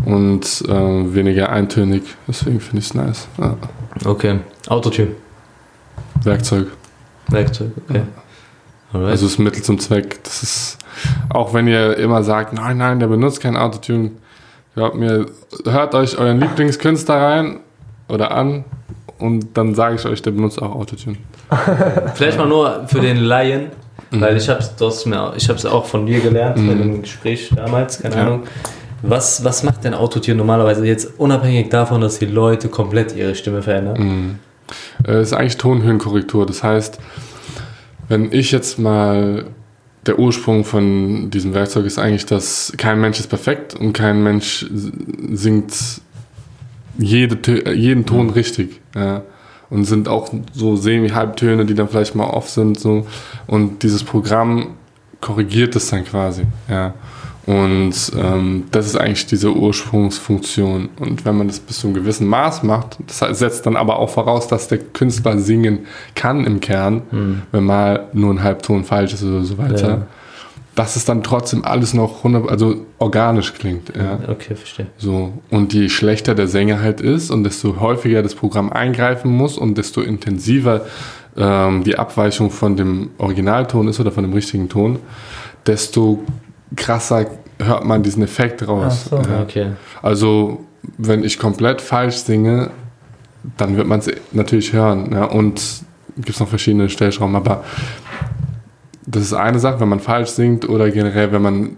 [0.05, 0.71] und äh,
[1.15, 2.03] weniger eintönig.
[2.27, 3.27] Deswegen finde ich es nice.
[3.37, 3.57] Ja.
[4.05, 4.39] Okay.
[4.67, 5.09] Autotune.
[6.23, 6.67] Werkzeug.
[7.29, 8.01] Werkzeug, okay.
[8.93, 9.11] Alright.
[9.11, 10.23] Also das Mittel zum Zweck.
[10.23, 10.77] Das ist,
[11.29, 14.11] auch wenn ihr immer sagt, nein, nein, der benutzt kein Autotune.
[14.75, 15.25] Glaubt mir,
[15.65, 17.59] hört euch euren Lieblingskünstler rein
[18.09, 18.65] oder an
[19.19, 21.17] und dann sage ich euch, der benutzt auch Autotune.
[22.15, 23.67] Vielleicht mal nur für den Laien,
[24.11, 24.21] Mhm.
[24.21, 26.67] weil ich du hast mir, ich hab's auch von dir gelernt Mhm.
[26.67, 28.21] bei dem Gespräch damals, keine Ja.
[28.23, 28.43] Ahnung.
[29.01, 33.61] Was, was macht denn Autotune normalerweise jetzt unabhängig davon, dass die Leute komplett ihre Stimme
[33.61, 33.97] verändern?
[33.97, 34.39] Mhm.
[35.07, 36.45] Äh, ist eigentlich Tonhöhenkorrektur.
[36.45, 36.99] Das heißt,
[38.07, 39.45] wenn ich jetzt mal
[40.05, 44.65] der Ursprung von diesem Werkzeug ist eigentlich, dass kein Mensch ist perfekt und kein Mensch
[44.71, 45.73] singt
[46.97, 48.81] jede, jeden Ton richtig.
[48.95, 49.23] Ja.
[49.69, 52.79] Und sind auch so semi-Halbtöne, die dann vielleicht mal off sind.
[52.79, 53.07] So.
[53.47, 54.75] Und dieses Programm
[55.21, 56.43] korrigiert das dann quasi.
[56.69, 56.93] Ja.
[57.45, 60.89] Und ähm, das ist eigentlich diese Ursprungsfunktion.
[60.99, 64.09] Und wenn man das bis zu einem gewissen Maß macht, das setzt dann aber auch
[64.09, 65.79] voraus, dass der Künstler singen
[66.15, 67.41] kann im Kern, Hm.
[67.51, 69.87] wenn mal nur ein Halbton falsch ist oder so weiter.
[69.87, 70.07] Ja.
[70.73, 73.93] Dass es dann trotzdem alles noch 100, also organisch klingt.
[73.95, 74.19] Ja.
[74.27, 74.87] Okay, verstehe.
[74.97, 75.31] So.
[75.49, 79.77] Und je schlechter der Sänger halt ist und desto häufiger das Programm eingreifen muss und
[79.77, 80.81] desto intensiver
[81.37, 84.99] ähm, die Abweichung von dem Originalton ist oder von dem richtigen Ton,
[85.65, 86.23] desto
[86.75, 87.25] krasser
[87.59, 89.05] hört man diesen Effekt raus.
[89.05, 89.29] Ach so.
[89.31, 89.41] Ja.
[89.41, 89.67] Okay.
[90.01, 90.65] Also,
[90.97, 92.69] wenn ich komplett falsch singe,
[93.57, 95.11] dann wird man es natürlich hören.
[95.13, 95.25] Ja?
[95.25, 95.61] Und
[96.15, 97.63] gibt es noch verschiedene Stellschrauben, aber
[99.05, 101.77] das ist eine Sache, wenn man falsch singt oder generell, wenn man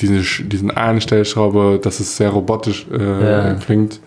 [0.00, 3.54] diese, diesen einen Stellschraube, dass es sehr robotisch äh, Ja.
[3.54, 4.00] klingt,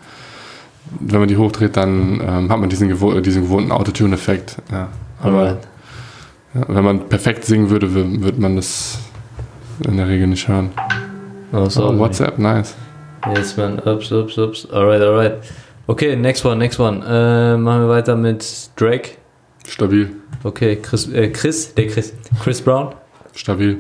[1.00, 4.58] wenn man die hochdreht, dann ähm, hat man diesen, gewo diesen gewohnten Autotune-Effekt.
[4.72, 4.88] Ja.
[5.22, 5.58] Aber
[6.54, 9.00] ja, wenn man perfekt singen würde, wür- würde man das
[9.88, 10.70] in der Regel nicht hören.
[11.52, 11.98] Oh, Oh, sorry.
[12.00, 12.76] WhatsApp, nice.
[13.36, 13.80] Yes, man.
[13.80, 14.68] Ups, ups, ups.
[14.72, 15.34] Alright, alright.
[15.88, 16.98] Okay, next one, next one.
[17.06, 19.12] Äh, machen wir weiter mit Drake.
[19.68, 20.12] Stabil,
[20.44, 22.14] Okay, Chris, äh, Chris, der Chris.
[22.44, 22.90] Chris Brown.
[23.34, 23.78] stabil,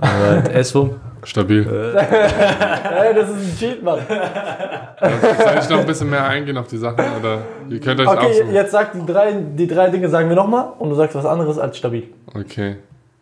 [0.00, 0.90] Alright, Eswum.
[1.24, 1.66] stabil.
[1.66, 3.98] Ey, das ist ein Cheat, Mann.
[4.08, 7.04] Soll ich noch ein bisschen mehr eingehen auf die Sachen?
[7.20, 8.52] Oder ihr könnt euch auch Okay, so.
[8.52, 11.58] jetzt sag die drei, die drei Dinge sagen wir nochmal und du sagst was anderes
[11.58, 12.04] als stabil.
[12.34, 12.76] Okay.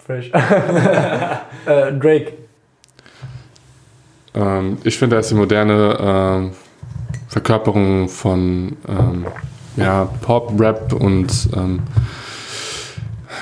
[0.06, 0.30] Fresh.
[1.66, 2.32] äh, Drake.
[4.34, 6.50] Ähm, ich finde, er ist die moderne ähm,
[7.28, 9.26] Verkörperung von ähm,
[9.76, 11.80] ja, Pop, Rap und ähm,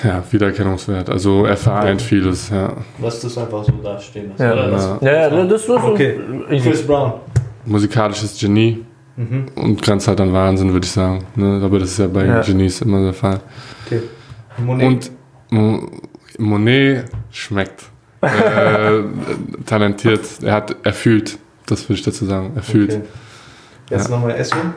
[0.03, 1.11] ja, Wiedererkennungswert.
[1.11, 2.73] Also er vereint vieles, ja.
[3.01, 4.33] Lass das einfach so dastehen.
[4.39, 4.53] Ja.
[4.53, 4.71] Oder?
[4.71, 5.13] Das- Ja.
[5.13, 6.19] Ja, ja, das ist Okay.
[6.49, 7.15] Chris Brown.
[7.67, 8.85] Musikalisches Genie
[9.17, 9.47] Mhm.
[9.55, 11.25] und grenzt halt an Wahnsinn, würde ich sagen.
[11.37, 11.61] Ne?
[11.65, 12.41] Aber das ist ja bei Ja.
[12.41, 13.39] Genies immer der Fall.
[13.87, 14.01] Okay.
[14.59, 15.11] Monet.
[15.53, 15.89] Und
[16.39, 17.85] Monet schmeckt.
[18.23, 19.03] äh,
[19.67, 20.23] talentiert.
[20.43, 21.39] Er hat, er fühlt.
[21.67, 22.53] Das würde ich dazu sagen.
[22.57, 22.93] Er fühlt.
[22.95, 23.03] Okay.
[23.91, 24.75] Jetzt nochmal Eswum.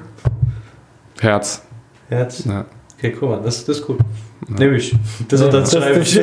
[1.19, 1.63] Herz.
[2.09, 2.43] Herz.
[2.45, 2.65] Ja.
[2.97, 3.99] Okay, guck mal, das, das ist gut.
[4.47, 4.95] Nehme ich.
[5.27, 6.21] Das unterschreibe ich.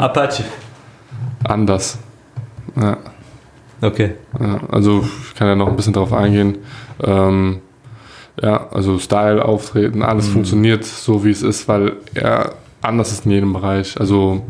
[0.00, 0.44] Apache.
[1.44, 1.98] Anders.
[2.76, 2.98] Ja.
[3.80, 4.12] Okay.
[4.40, 6.58] Ja, also ich kann ja noch ein bisschen drauf eingehen.
[7.02, 7.60] Ähm,
[8.40, 10.32] ja, also Style, Auftreten, alles Mhm.
[10.32, 12.52] funktioniert so, wie es ist, weil er
[12.82, 13.98] anders ist in jedem Bereich.
[14.00, 14.42] Also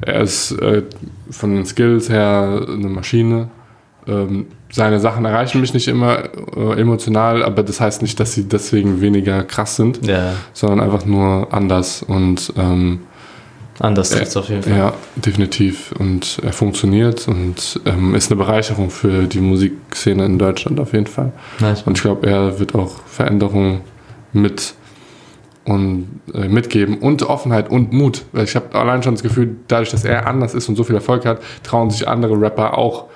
[0.00, 0.82] er ist äh,
[1.30, 3.48] von den Skills her eine Maschine.
[4.06, 6.24] Ähm, seine Sachen erreichen mich nicht immer
[6.56, 11.06] äh, emotional, aber das heißt nicht, dass sie deswegen weniger krass sind, Ja, sondern einfach
[11.06, 13.00] nur anders und ähm,
[13.80, 14.76] anders trifft auf jeden Fall.
[14.76, 15.92] ja, definitiv.
[15.98, 21.06] Und er funktioniert und ähm, ist eine Bereicherung für die Musikszene in Deutschland auf jeden
[21.06, 21.32] Fall.
[21.60, 21.82] Nice.
[21.82, 23.80] Und ich glaube, er wird auch Veränderungen
[24.32, 24.74] mit
[25.66, 28.24] und äh, mitgeben und Offenheit und Mut.
[28.34, 31.26] Ich habe allein schon das Gefühl, dadurch, dass er anders ist und so viel Erfolg
[31.26, 33.06] hat, trauen sich andere Rapper auch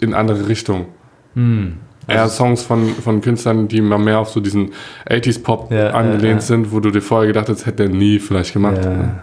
[0.00, 0.86] in andere Richtungen.
[1.34, 1.74] Hm.
[2.06, 4.72] Eher Songs von, von Künstlern, die mal mehr auf so diesen
[5.08, 6.40] 80s-Pop Ja, angelehnt ja, ja.
[6.40, 8.84] sind, wo du dir vorher gedacht hast, hätte er nie vielleicht gemacht.
[8.84, 9.22] Ja.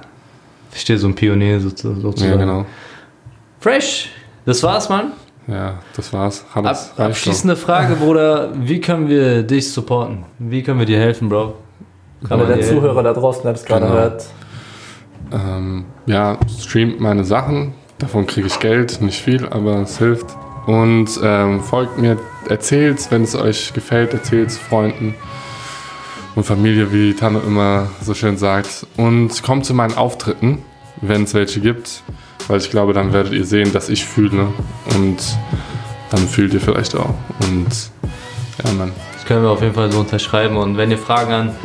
[0.71, 2.31] Verstehe, so ein Pionier sozu- sozusagen.
[2.31, 2.65] ja genau.
[3.59, 4.09] Fresh.
[4.45, 5.11] Das war's, Mann.
[5.47, 6.43] Ja, das war's.
[6.53, 8.51] Ab, abschließende Frage, Bruder.
[8.55, 10.25] Wie können wir dich supporten?
[10.39, 11.55] Wie können wir dir helfen, Bro?
[12.27, 13.97] Kann Aber man der Zuhörer da draußen, der das gerade Genau.
[13.97, 14.25] hört.
[15.31, 17.73] Ähm, ja, streamt meine Sachen.
[17.99, 20.25] Davon kriege ich Geld, nicht viel, aber es hilft.
[20.65, 22.17] Und ähm, folgt mir,
[22.49, 25.15] erzählt's, wenn es euch gefällt, erzählt's Freunden
[26.35, 28.85] und Familie, wie Tanne immer so schön sagt.
[28.97, 30.59] Und kommt zu meinen Auftritten,
[31.01, 32.03] wenn es welche gibt.
[32.47, 34.47] weil ich glaube, dann werdet ihr sehen, dass ich fühle
[34.97, 35.17] und
[36.09, 37.13] dann fühlt ihr vielleicht auch.
[37.47, 37.67] Und
[38.63, 38.91] ja, Mann.
[39.13, 40.57] Das können wir auf jeden Fall so unterschreiben.
[40.57, 41.55] Und wenn ihr Fragen an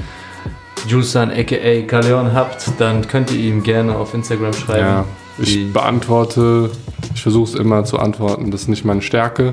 [0.86, 4.86] Julian aka Kaleon habt, dann könnt ihr ihm gerne auf Instagram schreiben.
[4.86, 5.04] Ja,
[5.38, 6.70] ich beantworte,
[7.14, 9.52] ich versuche es immer zu antworten, das ist nicht meine Stärke.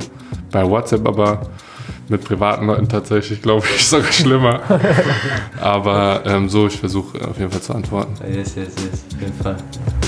[0.51, 1.41] Bei WhatsApp aber
[2.09, 4.61] mit privaten Leuten tatsächlich, glaube ich, sogar schlimmer.
[5.61, 8.13] aber ähm, so, ich versuche auf jeden Fall zu antworten.
[8.27, 9.55] Yes, yes, yes, auf jeden Fall.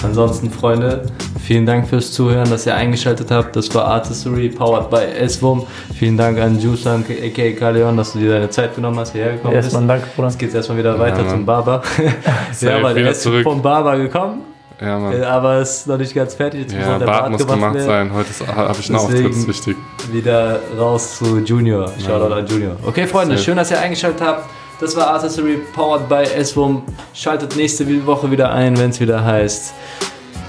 [0.03, 1.05] Ansonsten, Freunde,
[1.43, 3.55] vielen Dank fürs Zuhören, dass ihr eingeschaltet habt.
[3.55, 5.65] Das war Artistry, powered by SWOM.
[5.97, 9.53] Vielen Dank an Jusan, aka Kaleon, dass du dir deine Zeit genommen hast, hierher gekommen
[9.53, 9.73] bist.
[9.73, 10.27] Erstmal danke, Bruder.
[10.27, 11.29] Jetzt geht's erstmal wieder weiter Mann.
[11.29, 11.81] zum Barber.
[12.61, 13.43] ja, weil wieder er ist zurück.
[13.43, 14.41] vom Barber gekommen,
[14.81, 15.13] Ja, Mann.
[15.13, 16.61] äh, aber ist noch nicht ganz fertig.
[16.61, 18.11] Jetzt muss Ja, noch der Bart Bart muss gemacht gemacht sein.
[18.13, 19.77] Heute habe ich einen Auftritt, ist wichtig.
[20.11, 21.91] Wieder raus zu Junior.
[22.05, 22.75] Shoutout an Junior.
[22.85, 23.45] Okay, Freunde, Safe.
[23.45, 24.49] schön, dass ihr eingeschaltet habt.
[24.81, 26.83] Das war Artistry, powered by SWOM.
[27.13, 29.73] Schaltet nächste Woche wieder ein, wenn es wieder heißt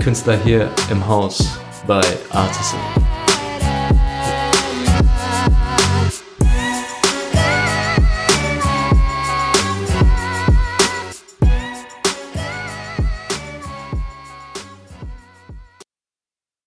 [0.03, 2.01] Künstler hier im Haus bei
[2.31, 2.79] Artistry.